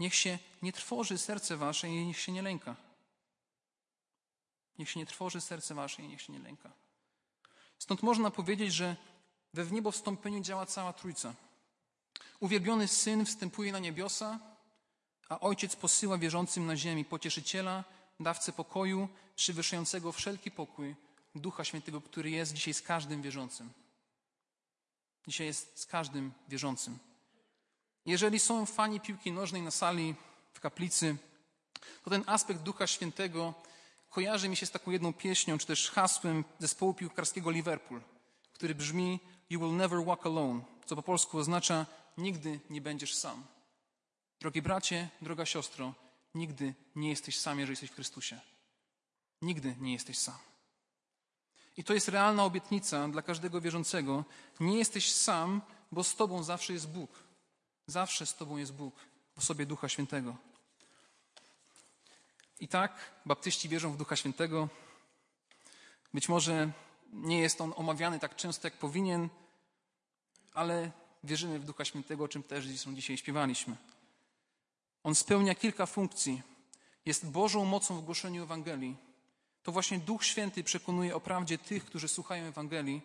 Niech 0.00 0.14
się 0.14 0.38
nie 0.62 0.72
trwoży 0.72 1.18
serce 1.18 1.56
wasze 1.56 1.88
i 1.88 2.06
niech 2.06 2.18
się 2.18 2.32
nie 2.32 2.42
lęka. 2.42 2.76
Niech 4.78 4.90
się 4.90 5.00
nie 5.00 5.06
trwoży 5.06 5.40
serce 5.40 5.74
wasze 5.74 6.02
i 6.02 6.08
niech 6.08 6.22
się 6.22 6.32
nie 6.32 6.38
lęka. 6.38 6.72
Stąd 7.78 8.02
można 8.02 8.30
powiedzieć, 8.30 8.74
że 8.74 8.96
we 9.54 9.64
wniebowstąpieniu 9.64 10.40
działa 10.40 10.66
cała 10.66 10.92
Trójca. 10.92 11.34
Uwielbiony 12.40 12.88
Syn 12.88 13.24
wstępuje 13.24 13.72
na 13.72 13.78
niebiosa, 13.78 14.40
a 15.28 15.40
Ojciec 15.40 15.76
posyła 15.76 16.18
wierzącym 16.18 16.66
na 16.66 16.76
ziemi 16.76 17.04
pocieszyciela, 17.04 17.84
dawcę 18.20 18.52
pokoju, 18.52 19.08
przewyższającego 19.36 20.12
wszelki 20.12 20.50
pokój, 20.50 20.96
Ducha 21.34 21.64
Świętego, 21.64 22.00
który 22.00 22.30
jest 22.30 22.52
dzisiaj 22.52 22.74
z 22.74 22.82
każdym 22.82 23.22
wierzącym. 23.22 23.72
Dzisiaj 25.26 25.46
jest 25.46 25.80
z 25.80 25.86
każdym 25.86 26.32
wierzącym. 26.48 27.11
Jeżeli 28.06 28.38
są 28.38 28.66
fani 28.66 29.00
piłki 29.00 29.32
nożnej 29.32 29.62
na 29.62 29.70
sali, 29.70 30.14
w 30.52 30.60
kaplicy, 30.60 31.16
to 32.04 32.10
ten 32.10 32.24
aspekt 32.26 32.60
Ducha 32.60 32.86
Świętego 32.86 33.54
kojarzy 34.10 34.48
mi 34.48 34.56
się 34.56 34.66
z 34.66 34.70
taką 34.70 34.90
jedną 34.90 35.12
pieśnią, 35.12 35.58
czy 35.58 35.66
też 35.66 35.90
hasłem 35.90 36.44
zespołu 36.58 36.94
piłkarskiego 36.94 37.50
Liverpool, 37.50 38.00
który 38.52 38.74
brzmi 38.74 39.20
You 39.50 39.60
will 39.60 39.76
never 39.76 40.04
walk 40.04 40.26
alone, 40.26 40.60
co 40.86 40.96
po 40.96 41.02
polsku 41.02 41.38
oznacza 41.38 41.86
nigdy 42.18 42.60
nie 42.70 42.80
będziesz 42.80 43.14
sam. 43.14 43.44
Drogi 44.40 44.62
bracie, 44.62 45.08
droga 45.22 45.46
siostro, 45.46 45.94
nigdy 46.34 46.74
nie 46.96 47.10
jesteś 47.10 47.38
sam, 47.38 47.58
jeżeli 47.58 47.72
jesteś 47.72 47.90
w 47.90 47.94
Chrystusie. 47.94 48.40
Nigdy 49.42 49.76
nie 49.80 49.92
jesteś 49.92 50.18
sam. 50.18 50.38
I 51.76 51.84
to 51.84 51.94
jest 51.94 52.08
realna 52.08 52.44
obietnica 52.44 53.08
dla 53.08 53.22
każdego 53.22 53.60
wierzącego. 53.60 54.24
Nie 54.60 54.78
jesteś 54.78 55.12
sam, 55.12 55.62
bo 55.92 56.04
z 56.04 56.16
Tobą 56.16 56.42
zawsze 56.42 56.72
jest 56.72 56.88
Bóg. 56.88 57.10
Zawsze 57.92 58.26
z 58.26 58.34
Tobą 58.34 58.56
jest 58.56 58.72
Bóg, 58.72 58.94
w 59.34 59.38
osobie 59.38 59.66
Ducha 59.66 59.88
Świętego. 59.88 60.36
I 62.60 62.68
tak 62.68 62.92
baptyści 63.26 63.68
wierzą 63.68 63.92
w 63.92 63.96
Ducha 63.96 64.16
Świętego. 64.16 64.68
Być 66.14 66.28
może 66.28 66.72
nie 67.12 67.40
jest 67.40 67.60
on 67.60 67.72
omawiany 67.76 68.18
tak 68.18 68.36
często, 68.36 68.66
jak 68.66 68.78
powinien, 68.78 69.28
ale 70.54 70.90
wierzymy 71.24 71.58
w 71.58 71.64
Ducha 71.64 71.84
Świętego, 71.84 72.24
o 72.24 72.28
czym 72.28 72.42
też 72.42 72.64
dzisiaj 72.66 73.16
śpiewaliśmy. 73.16 73.76
On 75.04 75.14
spełnia 75.14 75.54
kilka 75.54 75.86
funkcji. 75.86 76.42
Jest 77.06 77.26
Bożą 77.26 77.64
mocą 77.64 78.00
w 78.00 78.04
głoszeniu 78.04 78.42
Ewangelii. 78.42 78.96
To 79.62 79.72
właśnie 79.72 79.98
Duch 79.98 80.24
Święty 80.24 80.64
przekonuje 80.64 81.16
o 81.16 81.20
prawdzie 81.20 81.58
tych, 81.58 81.84
którzy 81.84 82.08
słuchają 82.08 82.44
Ewangelii. 82.44 83.02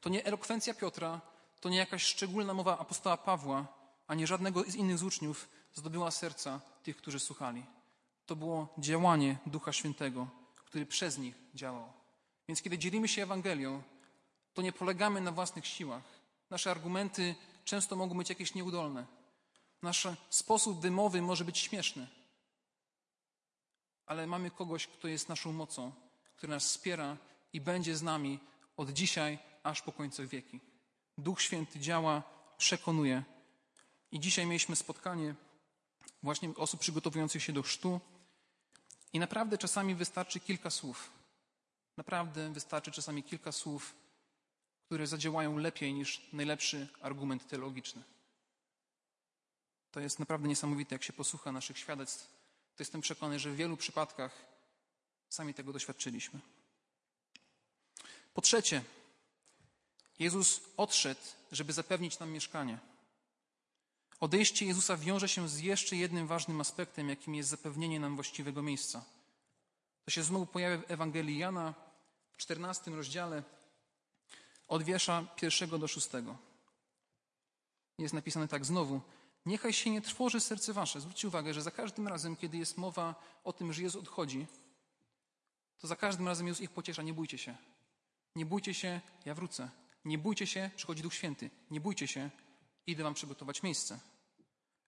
To 0.00 0.10
nie 0.10 0.24
elokwencja 0.24 0.74
Piotra, 0.74 1.20
to 1.60 1.68
nie 1.68 1.78
jakaś 1.78 2.02
szczególna 2.02 2.54
mowa 2.54 2.78
apostoła 2.78 3.16
Pawła, 3.16 3.81
ani 4.06 4.26
żadnego 4.26 4.62
z 4.62 4.74
innych 4.74 4.98
z 4.98 5.02
uczniów 5.02 5.48
zdobyła 5.74 6.10
serca 6.10 6.60
tych, 6.82 6.96
którzy 6.96 7.20
słuchali. 7.20 7.64
To 8.26 8.36
było 8.36 8.74
działanie 8.78 9.38
Ducha 9.46 9.72
Świętego, 9.72 10.28
który 10.54 10.86
przez 10.86 11.18
nich 11.18 11.34
działał. 11.54 11.92
Więc 12.48 12.62
kiedy 12.62 12.78
dzielimy 12.78 13.08
się 13.08 13.22
Ewangelią, 13.22 13.82
to 14.54 14.62
nie 14.62 14.72
polegamy 14.72 15.20
na 15.20 15.32
własnych 15.32 15.66
siłach. 15.66 16.02
Nasze 16.50 16.70
argumenty 16.70 17.34
często 17.64 17.96
mogą 17.96 18.18
być 18.18 18.28
jakieś 18.28 18.54
nieudolne. 18.54 19.06
Nasz 19.82 20.08
sposób 20.30 20.80
wymowy 20.80 21.22
może 21.22 21.44
być 21.44 21.58
śmieszny. 21.58 22.06
Ale 24.06 24.26
mamy 24.26 24.50
kogoś, 24.50 24.86
kto 24.86 25.08
jest 25.08 25.28
naszą 25.28 25.52
mocą, 25.52 25.92
który 26.36 26.50
nas 26.50 26.64
wspiera 26.64 27.16
i 27.52 27.60
będzie 27.60 27.96
z 27.96 28.02
nami 28.02 28.38
od 28.76 28.90
dzisiaj 28.90 29.38
aż 29.62 29.82
po 29.82 29.92
końcu 29.92 30.28
wieki. 30.28 30.60
Duch 31.18 31.42
Święty 31.42 31.80
działa, 31.80 32.22
przekonuje. 32.58 33.22
I 34.12 34.20
dzisiaj 34.20 34.46
mieliśmy 34.46 34.76
spotkanie 34.76 35.34
właśnie 36.22 36.54
osób 36.56 36.80
przygotowujących 36.80 37.42
się 37.42 37.52
do 37.52 37.62
chrztu. 37.62 38.00
I 39.12 39.18
naprawdę 39.18 39.58
czasami 39.58 39.94
wystarczy 39.94 40.40
kilka 40.40 40.70
słów. 40.70 41.10
Naprawdę 41.96 42.52
wystarczy 42.52 42.90
czasami 42.90 43.22
kilka 43.22 43.52
słów, 43.52 43.94
które 44.86 45.06
zadziałają 45.06 45.58
lepiej 45.58 45.94
niż 45.94 46.22
najlepszy 46.32 46.88
argument 47.00 47.48
teologiczny. 47.48 48.02
To 49.90 50.00
jest 50.00 50.18
naprawdę 50.18 50.48
niesamowite, 50.48 50.94
jak 50.94 51.02
się 51.02 51.12
posłucha 51.12 51.52
naszych 51.52 51.78
świadectw. 51.78 52.26
To 52.76 52.82
jestem 52.82 53.00
przekonany, 53.00 53.38
że 53.38 53.50
w 53.50 53.56
wielu 53.56 53.76
przypadkach 53.76 54.32
sami 55.28 55.54
tego 55.54 55.72
doświadczyliśmy. 55.72 56.40
Po 58.34 58.42
trzecie, 58.42 58.84
Jezus 60.18 60.60
odszedł, 60.76 61.20
żeby 61.52 61.72
zapewnić 61.72 62.18
nam 62.18 62.30
mieszkanie. 62.30 62.91
Odejście 64.22 64.66
Jezusa 64.66 64.96
wiąże 64.96 65.28
się 65.28 65.48
z 65.48 65.60
jeszcze 65.60 65.96
jednym 65.96 66.26
ważnym 66.26 66.60
aspektem, 66.60 67.08
jakim 67.08 67.34
jest 67.34 67.48
zapewnienie 67.48 68.00
nam 68.00 68.14
właściwego 68.14 68.62
miejsca. 68.62 69.04
To 70.04 70.10
się 70.10 70.22
znowu 70.22 70.46
pojawia 70.46 70.78
w 70.78 70.90
Ewangelii 70.90 71.38
Jana 71.38 71.74
w 72.32 72.36
14 72.36 72.90
rozdziale 72.90 73.42
od 74.68 74.82
wiersza 74.82 75.26
pierwszego 75.36 75.78
do 75.78 75.88
szóstego. 75.88 76.36
Jest 77.98 78.14
napisane 78.14 78.48
tak 78.48 78.64
znowu. 78.64 79.00
Niechaj 79.46 79.72
się 79.72 79.90
nie 79.90 80.00
trwoży 80.00 80.40
serce 80.40 80.72
wasze. 80.72 81.00
Zwróćcie 81.00 81.28
uwagę, 81.28 81.54
że 81.54 81.62
za 81.62 81.70
każdym 81.70 82.08
razem, 82.08 82.36
kiedy 82.36 82.58
jest 82.58 82.78
mowa 82.78 83.14
o 83.44 83.52
tym, 83.52 83.72
że 83.72 83.82
Jezus 83.82 84.02
odchodzi, 84.02 84.46
to 85.78 85.86
za 85.86 85.96
każdym 85.96 86.28
razem 86.28 86.46
Jezus 86.46 86.62
ich 86.62 86.70
pociesza. 86.70 87.02
Nie 87.02 87.14
bójcie 87.14 87.38
się. 87.38 87.56
Nie 88.36 88.46
bójcie 88.46 88.74
się, 88.74 89.00
ja 89.24 89.34
wrócę. 89.34 89.68
Nie 90.04 90.18
bójcie 90.18 90.46
się, 90.46 90.70
przychodzi 90.76 91.02
Duch 91.02 91.14
Święty. 91.14 91.50
Nie 91.70 91.80
bójcie 91.80 92.08
się, 92.08 92.30
idę 92.86 93.04
wam 93.04 93.14
przygotować 93.14 93.62
miejsce. 93.62 94.11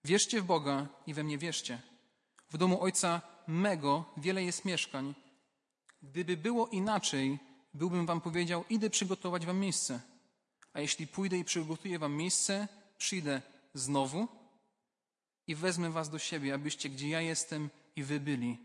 Wierzcie 0.05 0.41
w 0.41 0.45
Boga 0.45 0.87
i 1.07 1.15
we 1.15 1.25
mnie 1.25 1.39
wierzcie. 1.39 1.81
W 2.51 2.59
domu 2.59 2.83
Ojca 2.83 3.21
mego 3.47 4.05
wiele 4.17 4.45
jest 4.45 4.65
mieszkań. 4.65 5.15
Gdyby 6.03 6.37
było 6.37 6.67
inaczej, 6.69 7.39
byłbym 7.75 8.07
wam 8.07 8.21
powiedział, 8.21 8.65
idę 8.71 8.91
przygotować 8.91 9.47
wam 9.47 9.59
miejsce. 9.59 10.01
A 10.73 10.81
jeśli 10.81 11.07
pójdę 11.07 11.39
i 11.39 11.45
przygotuję 11.45 11.99
wam 11.99 12.15
miejsce, 12.15 12.69
przyjdę 12.99 13.43
znowu 13.75 14.29
i 15.47 15.55
wezmę 15.55 15.91
was 15.91 16.11
do 16.11 16.19
siebie, 16.19 16.55
abyście 16.55 16.89
gdzie 16.91 17.09
ja 17.09 17.21
jestem 17.21 17.71
i 17.97 18.03
wy 18.03 18.21
byli. 18.21 18.59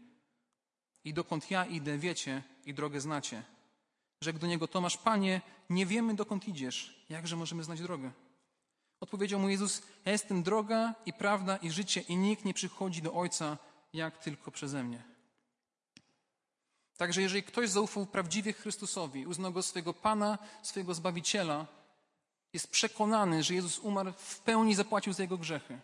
I 1.03 1.13
dokąd 1.13 1.51
ja 1.51 1.65
idę, 1.65 1.97
wiecie 1.97 2.43
i 2.65 2.73
drogę 2.73 3.01
znacie. 3.01 3.43
Rzekł 4.21 4.39
do 4.39 4.47
niego 4.47 4.67
Tomasz, 4.67 4.97
Panie, 4.97 5.41
nie 5.69 5.85
wiemy 5.85 6.15
dokąd 6.15 6.47
idziesz. 6.47 7.05
Jakże 7.09 7.35
możemy 7.35 7.63
znać 7.63 7.81
drogę? 7.81 8.11
Odpowiedział 8.99 9.39
mu 9.39 9.49
Jezus, 9.49 9.81
ja 10.05 10.11
jestem 10.11 10.43
droga 10.43 10.95
i 11.05 11.13
prawda 11.13 11.57
i 11.57 11.71
życie 11.71 12.01
i 12.01 12.17
nikt 12.17 12.45
nie 12.45 12.53
przychodzi 12.53 13.01
do 13.01 13.13
Ojca, 13.13 13.57
jak 13.93 14.17
tylko 14.17 14.51
przeze 14.51 14.83
mnie. 14.83 15.03
Także 16.97 17.21
jeżeli 17.21 17.43
ktoś 17.43 17.69
zaufał 17.69 18.05
prawdziwie 18.05 18.53
Chrystusowi, 18.53 19.25
uznał 19.25 19.51
Go 19.51 19.63
swojego 19.63 19.93
Pana, 19.93 20.37
swojego 20.63 20.93
Zbawiciela, 20.93 21.67
jest 22.53 22.67
przekonany, 22.67 23.43
że 23.43 23.53
Jezus 23.53 23.79
umarł, 23.79 24.11
w 24.17 24.39
pełni 24.39 24.75
zapłacił 24.75 25.13
za 25.13 25.23
jego 25.23 25.37
grzechy 25.37 25.79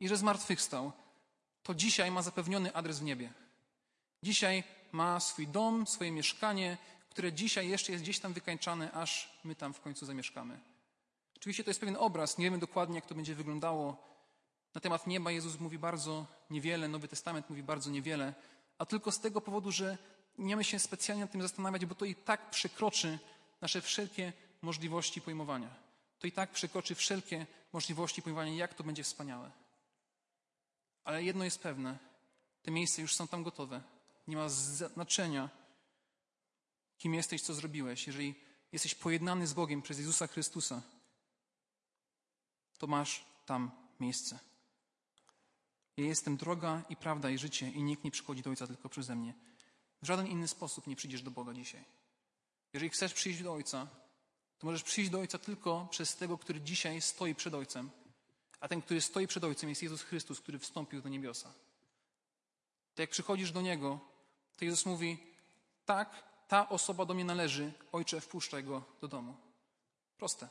i 0.00 0.08
że 0.08 0.16
zmartwychwstał, 0.16 0.92
to 1.62 1.74
dzisiaj 1.74 2.10
ma 2.10 2.22
zapewniony 2.22 2.74
adres 2.74 2.98
w 2.98 3.02
niebie. 3.02 3.32
Dzisiaj 4.22 4.64
ma 4.92 5.20
swój 5.20 5.48
dom, 5.48 5.86
swoje 5.86 6.12
mieszkanie, 6.12 6.78
które 7.10 7.32
dzisiaj 7.32 7.68
jeszcze 7.68 7.92
jest 7.92 8.04
gdzieś 8.04 8.18
tam 8.20 8.32
wykańczane, 8.32 8.92
aż 8.92 9.38
my 9.44 9.54
tam 9.54 9.74
w 9.74 9.80
końcu 9.80 10.06
zamieszkamy. 10.06 10.73
Oczywiście 11.44 11.64
to 11.64 11.70
jest 11.70 11.80
pewien 11.80 11.96
obraz, 11.96 12.38
nie 12.38 12.44
wiemy 12.44 12.58
dokładnie, 12.58 12.94
jak 12.94 13.06
to 13.06 13.14
będzie 13.14 13.34
wyglądało. 13.34 13.96
Na 14.74 14.80
temat 14.80 15.06
nieba 15.06 15.30
Jezus 15.30 15.60
mówi 15.60 15.78
bardzo 15.78 16.26
niewiele, 16.50 16.88
Nowy 16.88 17.08
Testament 17.08 17.50
mówi 17.50 17.62
bardzo 17.62 17.90
niewiele, 17.90 18.34
a 18.78 18.86
tylko 18.86 19.12
z 19.12 19.20
tego 19.20 19.40
powodu, 19.40 19.72
że 19.72 19.98
nie 20.38 20.56
mamy 20.56 20.64
się 20.64 20.78
specjalnie 20.78 21.24
nad 21.24 21.32
tym 21.32 21.42
zastanawiać, 21.42 21.86
bo 21.86 21.94
to 21.94 22.04
i 22.04 22.14
tak 22.14 22.50
przekroczy 22.50 23.18
nasze 23.60 23.80
wszelkie 23.80 24.32
możliwości 24.62 25.20
pojmowania. 25.20 25.68
To 26.18 26.26
i 26.26 26.32
tak 26.32 26.50
przekroczy 26.50 26.94
wszelkie 26.94 27.46
możliwości 27.72 28.22
pojmowania, 28.22 28.54
jak 28.54 28.74
to 28.74 28.84
będzie 28.84 29.02
wspaniałe. 29.02 29.50
Ale 31.04 31.24
jedno 31.24 31.44
jest 31.44 31.58
pewne: 31.58 31.98
te 32.62 32.70
miejsca 32.70 33.02
już 33.02 33.14
są 33.14 33.28
tam 33.28 33.42
gotowe. 33.42 33.82
Nie 34.28 34.36
ma 34.36 34.48
znaczenia, 34.48 35.50
kim 36.98 37.14
jesteś, 37.14 37.42
co 37.42 37.54
zrobiłeś. 37.54 38.06
Jeżeli 38.06 38.34
jesteś 38.72 38.94
pojednany 38.94 39.46
z 39.46 39.52
Bogiem 39.52 39.82
przez 39.82 39.98
Jezusa 39.98 40.26
Chrystusa, 40.26 40.82
to 42.84 42.88
masz 42.88 43.24
tam 43.46 43.70
miejsce. 44.00 44.38
Ja 45.96 46.04
jestem 46.04 46.36
droga 46.36 46.82
i 46.88 46.96
prawda 46.96 47.30
i 47.30 47.38
życie 47.38 47.70
i 47.70 47.82
nikt 47.82 48.04
nie 48.04 48.10
przychodzi 48.10 48.42
do 48.42 48.50
Ojca 48.50 48.66
tylko 48.66 48.88
przeze 48.88 49.16
mnie. 49.16 49.34
W 50.02 50.06
żaden 50.06 50.26
inny 50.26 50.48
sposób 50.48 50.86
nie 50.86 50.96
przyjdziesz 50.96 51.22
do 51.22 51.30
Boga 51.30 51.54
dzisiaj. 51.54 51.84
Jeżeli 52.72 52.90
chcesz 52.90 53.14
przyjść 53.14 53.42
do 53.42 53.52
Ojca, 53.52 53.86
to 54.58 54.66
możesz 54.66 54.82
przyjść 54.82 55.10
do 55.10 55.18
Ojca 55.18 55.38
tylko 55.38 55.88
przez 55.90 56.16
tego, 56.16 56.38
który 56.38 56.60
dzisiaj 56.60 57.00
stoi 57.00 57.34
przed 57.34 57.54
Ojcem. 57.54 57.90
A 58.60 58.68
ten, 58.68 58.82
który 58.82 59.00
stoi 59.00 59.26
przed 59.26 59.44
Ojcem, 59.44 59.68
jest 59.68 59.82
Jezus 59.82 60.02
Chrystus, 60.02 60.40
który 60.40 60.58
wstąpił 60.58 61.02
do 61.02 61.08
niebiosa. 61.08 61.52
To 62.94 63.02
jak 63.02 63.10
przychodzisz 63.10 63.52
do 63.52 63.60
Niego, 63.60 64.00
to 64.56 64.64
Jezus 64.64 64.86
mówi: 64.86 65.18
Tak, 65.84 66.24
ta 66.48 66.68
osoba 66.68 67.04
do 67.04 67.14
mnie 67.14 67.24
należy, 67.24 67.72
Ojcze, 67.92 68.20
wpuszczaj 68.20 68.64
go 68.64 68.84
do 69.00 69.08
domu. 69.08 69.36
Proste. 70.16 70.48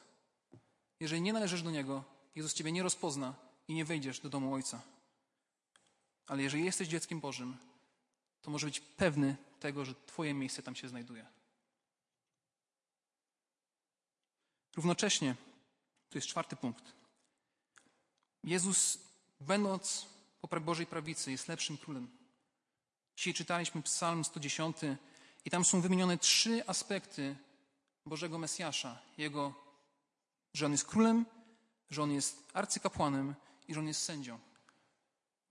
Jeżeli 1.00 1.22
nie 1.22 1.34
należysz 1.34 1.64
do 1.64 1.72
Niego, 1.72 2.13
Jezus 2.36 2.54
Ciebie 2.54 2.72
nie 2.72 2.84
rozpozna 2.84 3.36
i 3.68 3.74
nie 3.74 3.86
wejdziesz 3.86 4.20
do 4.20 4.30
domu 4.30 4.54
Ojca. 4.54 4.82
Ale 6.28 6.44
jeżeli 6.44 6.66
jesteś 6.66 6.88
dzieckiem 6.88 7.20
Bożym, 7.20 7.58
to 8.42 8.52
może 8.52 8.68
być 8.68 8.80
pewny 8.80 9.36
tego, 9.60 9.86
że 9.86 9.96
Twoje 10.06 10.34
miejsce 10.34 10.64
tam 10.64 10.76
się 10.76 10.90
znajduje. 10.90 11.26
Równocześnie, 14.76 15.36
to 16.10 16.18
jest 16.18 16.28
czwarty 16.28 16.56
punkt. 16.56 16.94
Jezus, 18.44 18.98
będąc 19.40 20.08
po 20.42 20.60
Bożej 20.60 20.86
prawicy, 20.86 21.32
jest 21.32 21.48
lepszym 21.48 21.78
królem. 21.78 22.08
Dzisiaj 23.16 23.34
czytaliśmy 23.34 23.82
Psalm 23.82 24.24
110 24.24 24.78
i 25.46 25.50
tam 25.50 25.66
są 25.66 25.82
wymienione 25.82 26.18
trzy 26.18 26.68
aspekty 26.68 27.36
Bożego 28.06 28.38
Mesjasza. 28.38 29.00
Jego, 29.18 29.54
że 30.54 30.66
on 30.66 30.72
jest 30.72 30.86
królem, 30.86 31.26
że 31.90 32.04
on 32.04 32.12
jest 32.12 32.44
arcykapłanem 32.54 33.36
i 33.68 33.74
że 33.74 33.80
on 33.80 33.88
jest 33.88 34.04
sędzią. 34.04 34.40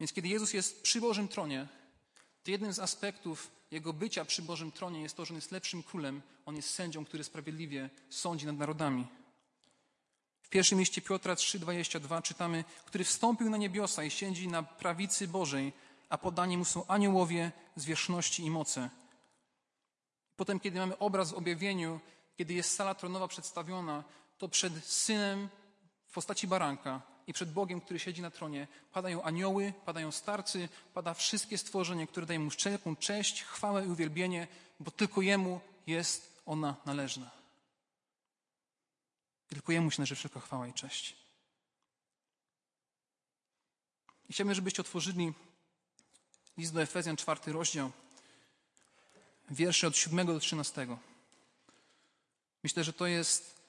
Więc 0.01 0.13
kiedy 0.13 0.29
Jezus 0.29 0.55
jest 0.55 0.83
przy 0.83 1.01
Bożym 1.01 1.29
tronie, 1.29 1.69
to 2.45 2.51
jednym 2.51 2.73
z 2.73 2.79
aspektów 2.79 3.51
jego 3.71 3.93
bycia 3.93 4.25
przy 4.25 4.43
Bożym 4.43 4.73
tronie 4.73 5.03
jest 5.03 5.17
to, 5.17 5.25
że 5.25 5.35
on 5.35 5.37
jest 5.37 5.53
lepszym 5.53 5.83
królem, 5.83 6.23
on 6.47 6.57
jest 6.57 6.71
sędzią, 6.71 7.05
który 7.05 7.25
sprawiedliwie 7.25 7.91
sądzi 8.11 8.47
nad 8.47 8.59
narodami. 8.59 9.07
W 10.43 10.49
pierwszym 10.49 10.79
mieście 10.79 11.03
Piotra 11.03 11.35
3,22 11.35 12.23
czytamy, 12.23 12.65
który 12.85 13.05
wstąpił 13.05 13.51
na 13.51 13.57
niebiosa 13.57 14.05
i 14.05 14.11
siedzi 14.11 14.49
na 14.49 14.63
prawicy 14.63 15.29
Bożej, 15.29 15.73
a 16.09 16.19
podani 16.19 16.57
mu 16.57 16.65
są 16.65 16.87
aniołowie 16.87 17.53
zwierzchności 17.77 18.45
i 18.45 18.51
moce. 18.51 18.91
Potem, 20.37 20.61
kiedy 20.61 20.79
mamy 20.79 20.99
obraz 20.99 21.31
w 21.31 21.35
objawieniu, 21.35 22.01
kiedy 22.37 22.55
jest 22.55 22.75
sala 22.75 22.95
tronowa 22.95 23.29
przedstawiona, 23.29 24.05
to 24.39 24.49
przed 24.49 24.85
synem 24.85 25.49
w 26.13 26.15
postaci 26.15 26.47
baranka 26.47 27.03
i 27.27 27.33
przed 27.33 27.53
Bogiem, 27.53 27.81
który 27.81 27.99
siedzi 27.99 28.23
na 28.23 28.31
tronie, 28.31 28.69
padają 28.93 29.23
anioły, 29.23 29.73
padają 29.85 30.13
starcy, 30.13 30.69
pada 30.95 31.15
wszystkie 31.15 31.59
stworzenie, 31.59 32.07
które 32.07 32.27
dają 32.27 32.41
mu 32.41 32.51
wszelką 32.51 32.97
cześć, 32.97 33.43
chwałę 33.43 33.85
i 33.85 33.89
uwielbienie, 33.89 34.49
bo 34.81 34.91
tylko 34.91 35.23
Jemu 35.23 35.61
jest 35.87 36.43
ona 36.47 36.77
należna. 36.87 37.31
Tylko 39.49 39.73
Jemu 39.73 39.91
się 39.91 39.99
należy 39.99 40.15
wszelka 40.15 40.41
chwała 40.41 40.67
i 40.67 40.73
cześć. 40.73 41.17
I 44.29 44.33
chciałbym, 44.33 44.55
żebyście 44.55 44.83
otworzyli 44.83 45.33
list 46.57 46.75
do 46.75 46.83
Efezjan, 46.83 47.17
czwarty 47.17 47.53
rozdział, 47.53 47.91
wiersze 49.51 49.87
od 49.87 49.97
7 49.97 50.27
do 50.27 50.41
13. 50.41 50.87
Myślę, 52.63 52.85
że 52.85 52.93
to 52.93 53.07
jest 53.07 53.63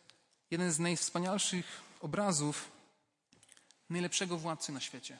jeden 0.51 0.71
z 0.71 0.79
najwspanialszych 0.79 1.92
obrazów 2.03 2.71
najlepszego 3.89 4.37
władcy 4.37 4.71
na 4.71 4.79
świecie. 4.79 5.19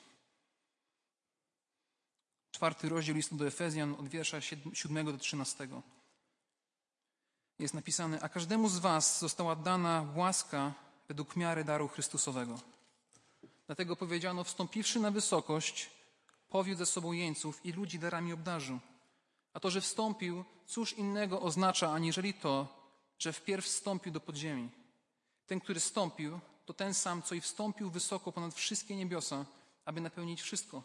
Czwarty 2.50 2.88
rozdział 2.88 3.16
listu 3.16 3.36
do 3.36 3.46
Efezjan 3.46 3.94
od 3.94 4.08
wiersza 4.08 4.40
7 4.72 5.06
do 5.06 5.18
13. 5.18 5.68
Jest 7.58 7.74
napisane, 7.74 8.20
a 8.20 8.28
każdemu 8.28 8.68
z 8.68 8.78
was 8.78 9.20
została 9.20 9.56
dana 9.56 10.06
łaska 10.16 10.72
według 11.08 11.36
miary 11.36 11.64
daru 11.64 11.88
Chrystusowego. 11.88 12.60
Dlatego 13.66 13.96
powiedziano, 13.96 14.44
wstąpiwszy 14.44 15.00
na 15.00 15.10
wysokość, 15.10 15.90
powiódł 16.48 16.78
ze 16.78 16.86
sobą 16.86 17.12
jeńców 17.12 17.66
i 17.66 17.72
ludzi 17.72 17.98
darami 17.98 18.32
obdarzył. 18.32 18.78
A 19.52 19.60
to, 19.60 19.70
że 19.70 19.80
wstąpił, 19.80 20.44
cóż 20.66 20.92
innego 20.92 21.40
oznacza, 21.40 21.92
aniżeli 21.92 22.34
to, 22.34 22.68
że 23.18 23.32
wpierw 23.32 23.64
wstąpił 23.64 24.12
do 24.12 24.20
podziemi. 24.20 24.70
Ten, 25.46 25.60
który 25.60 25.80
wstąpił, 25.80 26.40
to 26.64 26.74
ten 26.74 26.94
sam, 26.94 27.22
co 27.22 27.34
i 27.34 27.40
wstąpił 27.40 27.90
wysoko 27.90 28.32
ponad 28.32 28.54
wszystkie 28.54 28.96
niebiosa, 28.96 29.46
aby 29.84 30.00
napełnić 30.00 30.42
wszystko. 30.42 30.82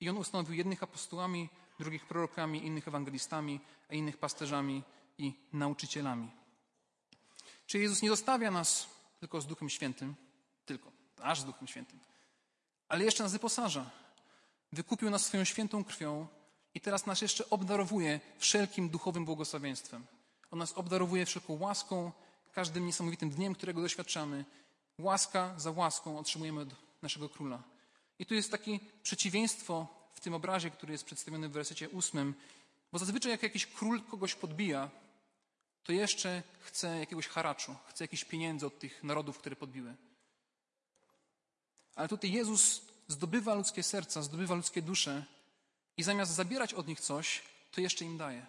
I 0.00 0.08
on 0.08 0.16
ustanowił 0.16 0.54
jednych 0.54 0.82
apostołami, 0.82 1.48
drugich 1.78 2.06
prorokami, 2.06 2.66
innych 2.66 2.88
ewangelistami, 2.88 3.60
a 3.90 3.94
innych 3.94 4.16
pasterzami 4.16 4.82
i 5.18 5.32
nauczycielami. 5.52 6.30
Czy 7.66 7.78
Jezus 7.78 8.02
nie 8.02 8.08
zostawia 8.08 8.50
nas 8.50 8.86
tylko 9.20 9.40
z 9.40 9.46
Duchem 9.46 9.68
Świętym, 9.68 10.14
tylko, 10.66 10.92
aż 11.22 11.40
z 11.40 11.44
Duchem 11.44 11.68
Świętym, 11.68 12.00
ale 12.88 13.04
jeszcze 13.04 13.22
nas 13.22 13.32
wyposaża. 13.32 13.90
Wykupił 14.72 15.10
nas 15.10 15.26
swoją 15.26 15.44
świętą 15.44 15.84
krwią 15.84 16.26
i 16.74 16.80
teraz 16.80 17.06
nas 17.06 17.20
jeszcze 17.20 17.50
obdarowuje 17.50 18.20
wszelkim 18.38 18.88
duchowym 18.88 19.24
błogosławieństwem. 19.24 20.06
On 20.50 20.58
nas 20.58 20.72
obdarowuje 20.72 21.26
wszelką 21.26 21.58
łaską, 21.58 22.12
każdym 22.56 22.86
niesamowitym 22.86 23.30
dniem, 23.30 23.54
którego 23.54 23.80
doświadczamy. 23.80 24.44
Łaska 24.98 25.54
za 25.56 25.70
łaską 25.70 26.18
otrzymujemy 26.18 26.60
od 26.60 26.68
naszego 27.02 27.28
króla. 27.28 27.62
I 28.18 28.26
tu 28.26 28.34
jest 28.34 28.50
takie 28.50 28.78
przeciwieństwo 29.02 29.86
w 30.14 30.20
tym 30.20 30.34
obrazie, 30.34 30.70
który 30.70 30.92
jest 30.92 31.04
przedstawiony 31.04 31.48
w 31.48 31.52
wersecie 31.52 31.88
ósmym, 31.88 32.34
bo 32.92 32.98
zazwyczaj 32.98 33.32
jak 33.32 33.42
jakiś 33.42 33.66
król 33.66 34.02
kogoś 34.02 34.34
podbija, 34.34 34.90
to 35.84 35.92
jeszcze 35.92 36.42
chce 36.60 36.98
jakiegoś 36.98 37.28
haraczu, 37.28 37.76
chce 37.88 38.04
jakichś 38.04 38.24
pieniędzy 38.24 38.66
od 38.66 38.78
tych 38.78 39.04
narodów, 39.04 39.38
które 39.38 39.56
podbiły. 39.56 39.94
Ale 41.94 42.08
tutaj 42.08 42.32
Jezus 42.32 42.82
zdobywa 43.08 43.54
ludzkie 43.54 43.82
serca, 43.82 44.22
zdobywa 44.22 44.54
ludzkie 44.54 44.82
dusze 44.82 45.24
i 45.96 46.02
zamiast 46.02 46.32
zabierać 46.32 46.74
od 46.74 46.88
nich 46.88 47.00
coś, 47.00 47.42
to 47.72 47.80
jeszcze 47.80 48.04
im 48.04 48.18
daje. 48.18 48.46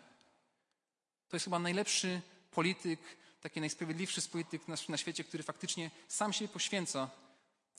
To 1.29 1.35
jest 1.35 1.43
chyba 1.43 1.59
najlepszy 1.59 2.21
polityk, 2.51 2.99
taki 3.41 3.59
najsprawiedliwszy 3.59 4.21
z 4.21 4.27
polityk 4.27 4.61
na, 4.89 4.97
świecie, 4.97 5.23
który 5.23 5.43
faktycznie 5.43 5.91
sam 6.07 6.33
się 6.33 6.47
poświęca 6.47 7.09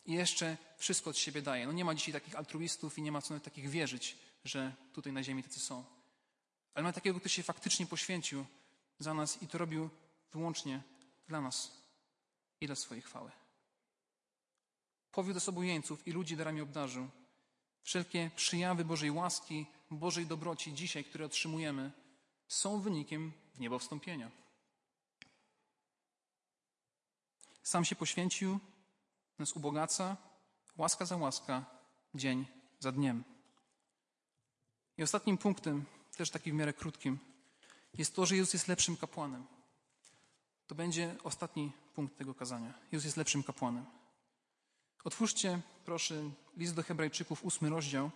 i 0.06 0.12
jeszcze 0.12 0.56
wszystko 0.76 1.10
od 1.10 1.18
siebie 1.18 1.42
daje. 1.42 1.66
No 1.66 1.72
nie 1.72 1.84
ma 1.84 1.94
dzisiaj 1.94 2.12
takich 2.12 2.36
altruistów 2.36 2.98
i 2.98 3.02
nie 3.02 3.12
ma 3.12 3.22
co 3.22 3.34
nawet 3.34 3.44
takich 3.44 3.70
wierzyć, 3.70 4.16
że 4.44 4.72
tutaj 4.92 5.12
na 5.12 5.22
ziemi 5.22 5.42
tacy 5.42 5.60
są. 5.60 5.84
Ale 6.74 6.84
ma 6.84 6.92
takiego, 6.92 7.20
kto 7.20 7.28
się 7.28 7.42
faktycznie 7.42 7.86
poświęcił 7.86 8.44
za 8.98 9.14
nas 9.14 9.42
i 9.42 9.46
to 9.46 9.58
robił 9.58 9.90
wyłącznie 10.32 10.82
dla 11.28 11.40
nas 11.40 11.72
i 12.60 12.66
dla 12.66 12.76
swojej 12.76 13.02
chwały. 13.02 13.30
Powiódł 15.12 15.40
sobą 15.40 15.62
jeńców 15.62 16.06
i 16.06 16.12
ludzi 16.12 16.36
darami 16.36 16.60
obdarzył. 16.60 17.08
Wszelkie 17.82 18.30
przyjawy 18.36 18.84
Bożej 18.84 19.10
łaski, 19.10 19.66
Bożej 19.90 20.26
dobroci 20.26 20.74
dzisiaj, 20.74 21.04
które 21.04 21.24
otrzymujemy, 21.24 21.92
są 22.48 22.80
wynikiem 22.80 23.32
w 23.54 23.60
niebo 23.60 23.78
wstąpienia. 23.78 24.30
Sam 27.68 27.84
się 27.84 27.96
poświęcił, 27.96 28.58
nas 29.38 29.52
ubogaca, 29.52 30.16
łaska 30.76 31.06
za 31.06 31.16
łaska, 31.16 31.64
dzień 32.14 32.46
za 32.78 32.92
dniem. 32.92 33.24
I 34.98 35.02
ostatnim 35.02 35.38
punktem, 35.38 35.84
też 36.16 36.30
takim 36.30 36.56
w 36.56 36.58
miarę 36.58 36.72
krótkim, 36.72 37.18
jest 37.94 38.14
to, 38.14 38.26
że 38.26 38.36
Jezus 38.36 38.52
jest 38.52 38.68
lepszym 38.68 38.96
kapłanem. 38.96 39.46
To 40.66 40.74
będzie 40.74 41.16
ostatni 41.24 41.72
punkt 41.94 42.18
tego 42.18 42.34
kazania. 42.34 42.74
Jezus 42.92 43.04
jest 43.04 43.16
lepszym 43.16 43.42
kapłanem. 43.42 43.84
Otwórzcie, 45.04 45.60
proszę, 45.84 46.30
list 46.56 46.74
do 46.74 46.82
Hebrajczyków, 46.82 47.44
ósmy 47.44 47.70
rozdział. 47.70 48.10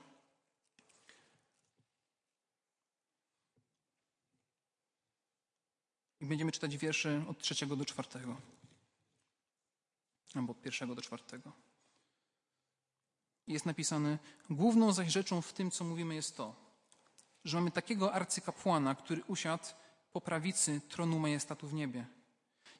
I 6.20 6.26
będziemy 6.26 6.52
czytać 6.52 6.76
wiersze 6.76 7.24
od 7.28 7.38
trzeciego 7.38 7.76
do 7.76 7.84
czwartego. 7.84 8.36
Albo 10.34 10.52
od 10.52 10.60
pierwszego 10.60 10.94
do 10.94 11.02
czwartego. 11.02 11.52
Jest 13.46 13.66
napisane: 13.66 14.18
Główną 14.50 14.92
zaś 14.92 15.12
rzeczą 15.12 15.42
w 15.42 15.52
tym, 15.52 15.70
co 15.70 15.84
mówimy, 15.84 16.14
jest 16.14 16.36
to, 16.36 16.54
że 17.44 17.56
mamy 17.56 17.70
takiego 17.70 18.12
arcykapłana, 18.12 18.94
który 18.94 19.22
usiadł 19.26 19.64
po 20.12 20.20
prawicy 20.20 20.80
tronu 20.88 21.18
majestatu 21.18 21.68
w 21.68 21.74
niebie, 21.74 22.06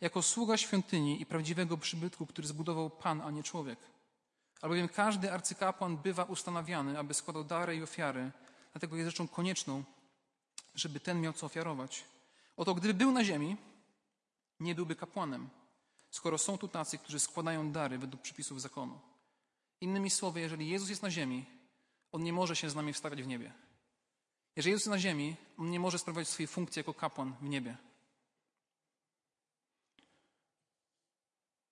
jako 0.01 0.23
sługa 0.23 0.57
świątyni 0.57 1.23
i 1.23 1.27
prawdziwego 1.27 1.77
przybytku, 1.77 2.27
który 2.27 2.49
zbudował 2.49 2.91
Pan, 2.91 3.21
a 3.21 3.31
nie 3.31 3.43
człowiek. 3.43 3.79
Albowiem 4.61 4.88
każdy 4.88 5.33
arcykapłan 5.33 5.97
bywa 5.97 6.25
ustanawiany, 6.25 6.99
aby 6.99 7.15
składał 7.15 7.45
dary 7.45 7.77
i 7.77 7.83
ofiary, 7.83 8.31
dlatego 8.73 8.97
jest 8.97 9.11
rzeczą 9.11 9.29
konieczną, 9.29 9.85
żeby 10.75 11.01
ten 11.01 11.21
miał 11.21 11.33
co 11.33 11.47
ofiarować. 11.47 12.05
Oto 12.57 12.75
gdyby 12.75 12.95
był 12.95 13.12
na 13.12 13.25
ziemi, 13.25 13.57
nie 14.61 14.75
byłby 14.75 14.97
kapłanem, 14.97 15.49
skoro 16.12 16.38
są 16.38 16.59
tu 16.59 16.68
tacy, 16.68 16.98
którzy 16.98 17.20
składają 17.20 17.72
dary 17.72 17.98
według 17.98 18.22
przepisów 18.22 18.61
zakonu. 18.61 19.01
Innymi 19.81 20.11
słowy, 20.11 20.40
jeżeli 20.40 20.68
Jezus 20.68 20.88
jest 20.88 21.03
na 21.03 21.11
ziemi, 21.11 21.44
On 22.12 22.22
nie 22.22 22.33
może 22.33 22.57
się 22.57 22.70
z 22.70 22.75
nami 22.75 22.92
wstawiać 22.92 23.22
w 23.22 23.27
niebie. 23.27 23.53
Jeżeli 24.57 24.72
Jezus 24.72 24.87
jest 24.87 24.90
na 24.90 24.98
ziemi, 24.98 25.37
On 25.59 25.70
nie 25.70 25.81
może 25.81 25.98
sprawować 25.98 26.29
swojej 26.29 26.46
funkcji 26.46 26.81
jako 26.81 26.94
kapłan 26.94 27.35
w 27.40 27.48
niebie. 27.48 27.77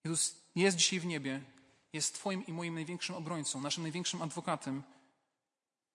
Jezus 0.04 0.36
jest 0.54 0.76
dzisiaj 0.76 1.00
w 1.00 1.06
niebie, 1.06 1.42
jest 1.92 2.14
Twoim 2.14 2.46
i 2.46 2.52
moim 2.52 2.74
największym 2.74 3.14
obrońcą, 3.14 3.60
naszym 3.60 3.82
największym 3.82 4.22
adwokatem. 4.22 4.82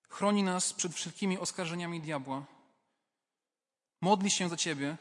Chroni 0.09 0.43
nas 0.43 0.73
przed 0.73 0.93
wszelkimi 0.93 1.37
oskarżeniami 1.37 2.01
diabła. 2.01 2.45
Modli 4.01 4.31
się 4.31 4.49
za 4.49 4.57
Ciebie. 4.57 4.97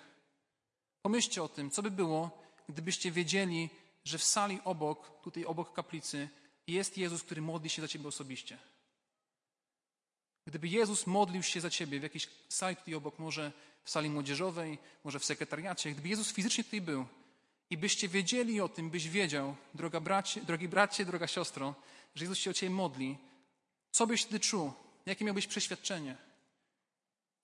Pomyślcie 1.03 1.43
o 1.43 1.49
tym, 1.49 1.71
co 1.71 1.83
by 1.83 1.91
było, 1.91 2.44
gdybyście 2.69 3.11
wiedzieli, 3.11 3.71
że 4.05 4.19
w 4.19 4.25
sali 4.25 4.61
obok, 4.65 5.23
tutaj 5.23 5.45
obok 5.45 5.73
kaplicy, 5.73 6.29
jest 6.67 6.99
Jezus, 6.99 7.23
który 7.23 7.43
modli 7.43 7.71
się 7.71 7.83
za 7.83 7.89
Ciebie 7.89 8.09
osobiście. 8.09 8.59
Gdyby 10.47 10.69
Jezus 10.69 11.07
modlił 11.07 11.43
się 11.43 11.61
za 11.61 11.71
Ciebie 11.71 12.01
w 12.01 12.03
jakiejś 12.03 12.29
sali 12.49 12.77
tutaj 12.77 12.95
obok, 12.95 13.19
może 13.19 13.53
w 13.85 13.91
sali 13.91 14.11
młodzieżowej, 14.11 14.79
może 15.05 15.19
w 15.19 15.25
sekretariacie, 15.25 15.93
gdyby 15.93 16.09
Jezus 16.09 16.33
fizycznie 16.33 16.65
tutaj 16.65 16.81
był 16.81 17.07
i 17.71 17.77
byście 17.77 18.09
wiedzieli 18.09 18.61
o 18.61 18.69
tym, 18.69 18.91
byś 18.91 19.09
wiedział, 19.09 19.57
droga 19.75 20.01
bracie, 20.01 20.41
drogi 20.41 20.69
bracie, 20.69 21.05
droga 21.05 21.27
siostro, 21.27 21.75
że 22.15 22.25
Jezus 22.25 22.39
się 22.39 22.51
o 22.51 22.55
Ciebie 22.55 22.75
modli, 22.75 23.19
co 23.91 24.07
byś 24.07 24.23
wtedy 24.23 24.41
czuł? 24.41 24.73
Jakie 25.07 25.25
miałbyś 25.25 25.47
przeświadczenie? 25.47 26.17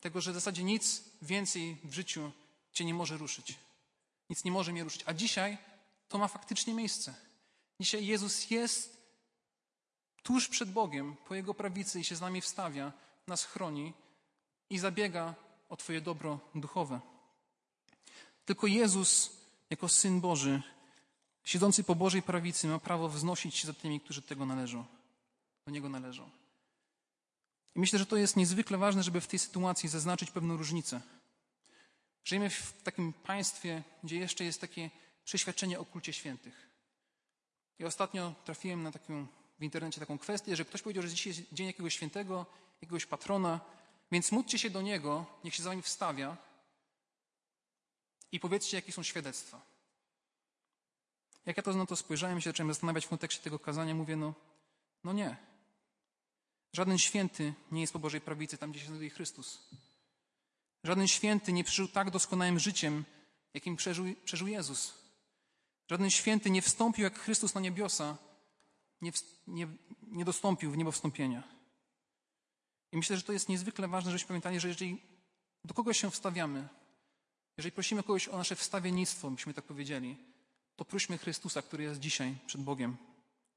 Tego, 0.00 0.20
że 0.20 0.30
w 0.30 0.35
zasadzie 0.35 0.62
nic 0.62 1.04
więcej 1.22 1.76
w 1.85 1.94
życiu 1.94 2.33
Cię 2.72 2.85
nie 2.85 2.94
może 2.94 3.16
ruszyć. 3.16 3.54
Nic 4.31 4.45
nie 4.45 4.51
może 4.51 4.73
mnie 4.73 4.85
ruszyć. 4.85 5.03
A 5.07 5.14
dzisiaj 5.14 5.59
to 6.09 6.19
ma 6.19 6.29
faktycznie 6.29 6.75
miejsce. 6.75 7.14
Dzisiaj 7.81 8.07
Jezus 8.07 8.51
jest 8.51 9.01
tuż 10.22 10.49
przed 10.49 10.72
Bogiem, 10.72 11.16
po 11.28 11.35
Jego 11.35 11.55
prawicy 11.55 12.01
i 12.01 12.05
się 12.05 12.16
z 12.16 12.20
nami 12.20 12.41
wstawia, 12.41 12.93
nas 13.26 13.45
chroni 13.45 13.93
i 14.70 14.78
zabiega 14.78 15.35
o 15.68 15.76
Twoje 15.76 16.01
dobro 16.01 16.41
duchowe. 16.55 17.01
Tylko 18.45 18.66
Jezus, 18.66 19.33
jako 19.70 19.89
Syn 19.89 20.20
Boży, 20.20 20.62
siedzący 21.45 21.85
po 21.85 21.95
Bożej 21.95 22.22
prawicy, 22.22 22.66
ma 22.66 22.78
prawo 22.78 23.09
wznosić 23.09 23.57
się 23.57 23.66
za 23.66 23.74
tymi, 23.74 24.01
którzy 24.01 24.22
tego 24.22 24.47
należą, 24.47 24.85
do 25.66 25.72
Niego 25.72 25.89
należą. 25.89 26.31
I 27.74 27.81
myślę, 27.81 27.99
że 27.99 28.07
to 28.07 28.16
jest 28.16 28.37
niezwykle 28.37 28.78
ważne, 28.78 29.03
żeby 29.03 29.20
w 29.20 29.26
tej 29.26 29.39
sytuacji 29.39 29.89
zaznaczyć 29.89 30.31
pewną 30.31 30.57
różnicę. 30.57 31.01
Żyjemy 32.25 32.51
w 32.51 32.83
takim 32.83 33.12
państwie, 33.12 33.83
gdzie 34.05 34.16
jeszcze 34.16 34.45
jest 34.45 34.61
takie 34.61 34.91
przeświadczenie 35.25 35.81
o 35.81 35.85
kulcie 35.85 36.12
świętych. 36.12 36.71
I 37.79 37.85
ostatnio 37.85 38.35
trafiłem 38.45 38.83
na 38.83 38.93
taką 38.93 39.27
w 39.59 39.62
internecie 39.62 40.01
taką 40.01 40.18
kwestię, 40.18 40.57
że 40.57 40.64
ktoś 40.64 40.83
powiedział, 40.83 41.03
że 41.03 41.09
dzisiaj 41.09 41.33
jest 41.33 41.55
dzień 41.55 41.66
jakiegoś 41.66 41.95
świętego, 41.95 42.47
jakiegoś 42.83 43.07
patrona, 43.07 43.61
więc 44.12 44.33
módlcie 44.33 44.59
się 44.59 44.71
do 44.71 44.83
niego, 44.83 45.27
niech 45.45 45.55
się 45.55 45.62
za 45.62 45.75
nim 45.75 45.83
wstawia 45.83 46.37
i 48.33 48.41
powiedzcie, 48.41 48.77
jakie 48.77 48.93
są 48.93 49.03
świadectwa. 49.03 49.61
Jak 51.47 51.57
ja 51.57 51.62
to 51.62 51.73
na 51.73 51.87
to 51.87 51.97
spojrzałem 51.97 52.41
się 52.41 52.51
zacząłem 52.51 52.73
zastanawiać 52.73 53.07
w 53.07 53.09
kontekście 53.09 53.43
tego 53.43 53.59
kazania, 53.59 53.95
mówię, 53.95 54.16
no, 54.16 54.35
no 55.05 55.12
nie. 55.12 55.37
Żaden 56.73 56.99
święty 56.99 57.55
nie 57.73 57.81
jest 57.81 57.93
po 57.93 57.99
Bożej 57.99 58.21
prawicy, 58.21 58.59
tam 58.59 58.71
gdzie 58.71 58.81
się 58.81 58.87
znajduje 58.87 59.11
Chrystus. 59.11 59.68
Żaden 60.85 61.09
święty 61.09 61.53
nie 61.53 61.64
przeżył 61.64 61.89
tak 61.89 62.11
doskonałym 62.11 62.59
życiem, 62.59 63.05
jakim 63.55 63.76
przeżył, 63.76 64.05
przeżył 64.24 64.49
Jezus. 64.49 64.95
Żaden 65.91 66.11
święty 66.11 66.51
nie 66.51 66.62
wstąpił 66.62 67.05
jak 67.05 67.18
Chrystus 67.18 67.55
na 67.55 67.61
niebiosa, 67.61 68.16
nie, 69.01 69.12
nie, 69.47 69.68
nie 70.03 70.24
dostąpił 70.24 70.70
w 70.70 70.76
niebo 70.76 70.93
wstąpienia. 70.93 71.43
I 72.93 72.97
myślę, 72.97 73.16
że 73.16 73.22
to 73.22 73.33
jest 73.33 73.49
niezwykle 73.49 73.89
ważne, 73.89 74.11
żebyśmy 74.11 74.28
pamiętali, 74.28 74.61
że 74.61 74.68
jeżeli 74.68 75.03
do 75.64 75.74
kogoś 75.74 76.01
się 76.01 76.11
wstawiamy, 76.11 76.68
jeżeli 77.57 77.72
prosimy 77.72 78.03
kogoś 78.03 78.28
o 78.28 78.37
nasze 78.37 78.57
wstawiennictwo, 78.57 79.31
byśmy 79.31 79.55
tak 79.55 79.64
powiedzieli, 79.64 80.16
to 80.76 80.85
prośmy 80.85 81.18
Chrystusa, 81.18 81.62
który 81.62 81.85
jest 81.85 82.01
dzisiaj 82.01 82.37
przed 82.47 82.61
Bogiem, 82.61 82.97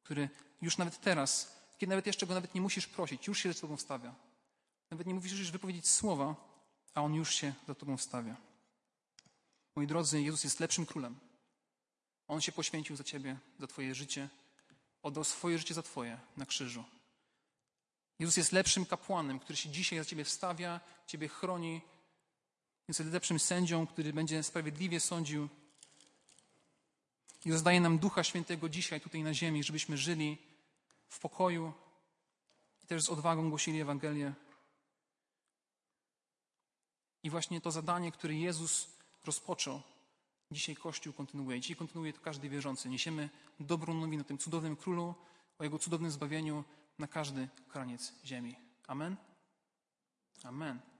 który 0.03 0.30
już 0.61 0.78
nawet 0.78 1.01
teraz, 1.01 1.59
kiedy 1.78 1.89
nawet 1.89 2.07
jeszcze 2.07 2.28
go 2.28 2.34
nawet 2.34 2.55
nie 2.55 2.61
musisz 2.61 2.88
prosić, 2.88 3.28
już 3.28 3.39
się 3.39 3.53
za 3.53 3.61
tobą 3.61 3.78
wstawia. 3.78 4.15
Nawet 4.91 5.07
nie 5.07 5.13
musisz 5.13 5.51
wypowiedzieć 5.51 5.88
słowa, 5.88 6.36
a 6.93 7.01
on 7.01 7.13
już 7.13 7.35
się 7.35 7.53
za 7.67 7.75
tobą 7.75 7.97
wstawia. 7.97 8.35
Moi 9.75 9.87
drodzy, 9.87 10.21
Jezus 10.21 10.43
jest 10.43 10.59
lepszym 10.59 10.85
królem. 10.85 11.19
On 12.27 12.41
się 12.41 12.51
poświęcił 12.51 12.95
za 12.95 13.03
ciebie, 13.03 13.37
za 13.59 13.67
twoje 13.67 13.95
życie, 13.95 14.29
oddał 15.03 15.23
swoje 15.23 15.57
życie 15.57 15.73
za 15.73 15.83
twoje 15.83 16.19
na 16.37 16.45
krzyżu. 16.45 16.83
Jezus 18.19 18.37
jest 18.37 18.51
lepszym 18.51 18.85
kapłanem, 18.85 19.39
który 19.39 19.57
się 19.57 19.69
dzisiaj 19.69 19.99
za 19.99 20.05
ciebie 20.05 20.23
wstawia, 20.23 20.79
ciebie 21.07 21.27
chroni. 21.27 21.81
Jest 22.87 22.99
lepszym 22.99 23.39
sędzią, 23.39 23.87
który 23.87 24.13
będzie 24.13 24.43
sprawiedliwie 24.43 24.99
sądził. 24.99 25.49
I 27.45 27.51
rozdaje 27.51 27.81
nam 27.81 27.99
Ducha 27.99 28.23
Świętego 28.23 28.69
dzisiaj, 28.69 29.01
tutaj 29.01 29.23
na 29.23 29.33
ziemi, 29.33 29.63
żebyśmy 29.63 29.97
żyli 29.97 30.37
w 31.09 31.19
pokoju 31.19 31.73
i 32.83 32.87
też 32.87 33.03
z 33.03 33.09
odwagą 33.09 33.49
głosili 33.49 33.81
Ewangelię. 33.81 34.33
I 37.24 37.30
właśnie 37.30 37.61
to 37.61 37.71
zadanie, 37.71 38.11
które 38.11 38.34
Jezus 38.34 38.88
rozpoczął, 39.26 39.82
dzisiaj 40.51 40.76
Kościół 40.76 41.13
kontynuuje. 41.13 41.59
Dzisiaj 41.59 41.78
kontynuuje 41.78 42.13
to 42.13 42.21
każdy 42.21 42.49
wierzący. 42.49 42.89
Niesiemy 42.89 43.30
dobrą 43.59 43.93
nowinę 43.93 44.21
o 44.21 44.26
tym 44.26 44.38
cudownym 44.38 44.76
królu, 44.76 45.15
o 45.59 45.63
jego 45.63 45.80
cudownym 45.80 46.11
zbawieniu 46.11 46.63
na 46.99 47.07
każdy 47.07 47.47
kraniec 47.67 48.13
ziemi. 48.26 48.55
Amen? 48.88 49.15
Amen. 50.43 50.92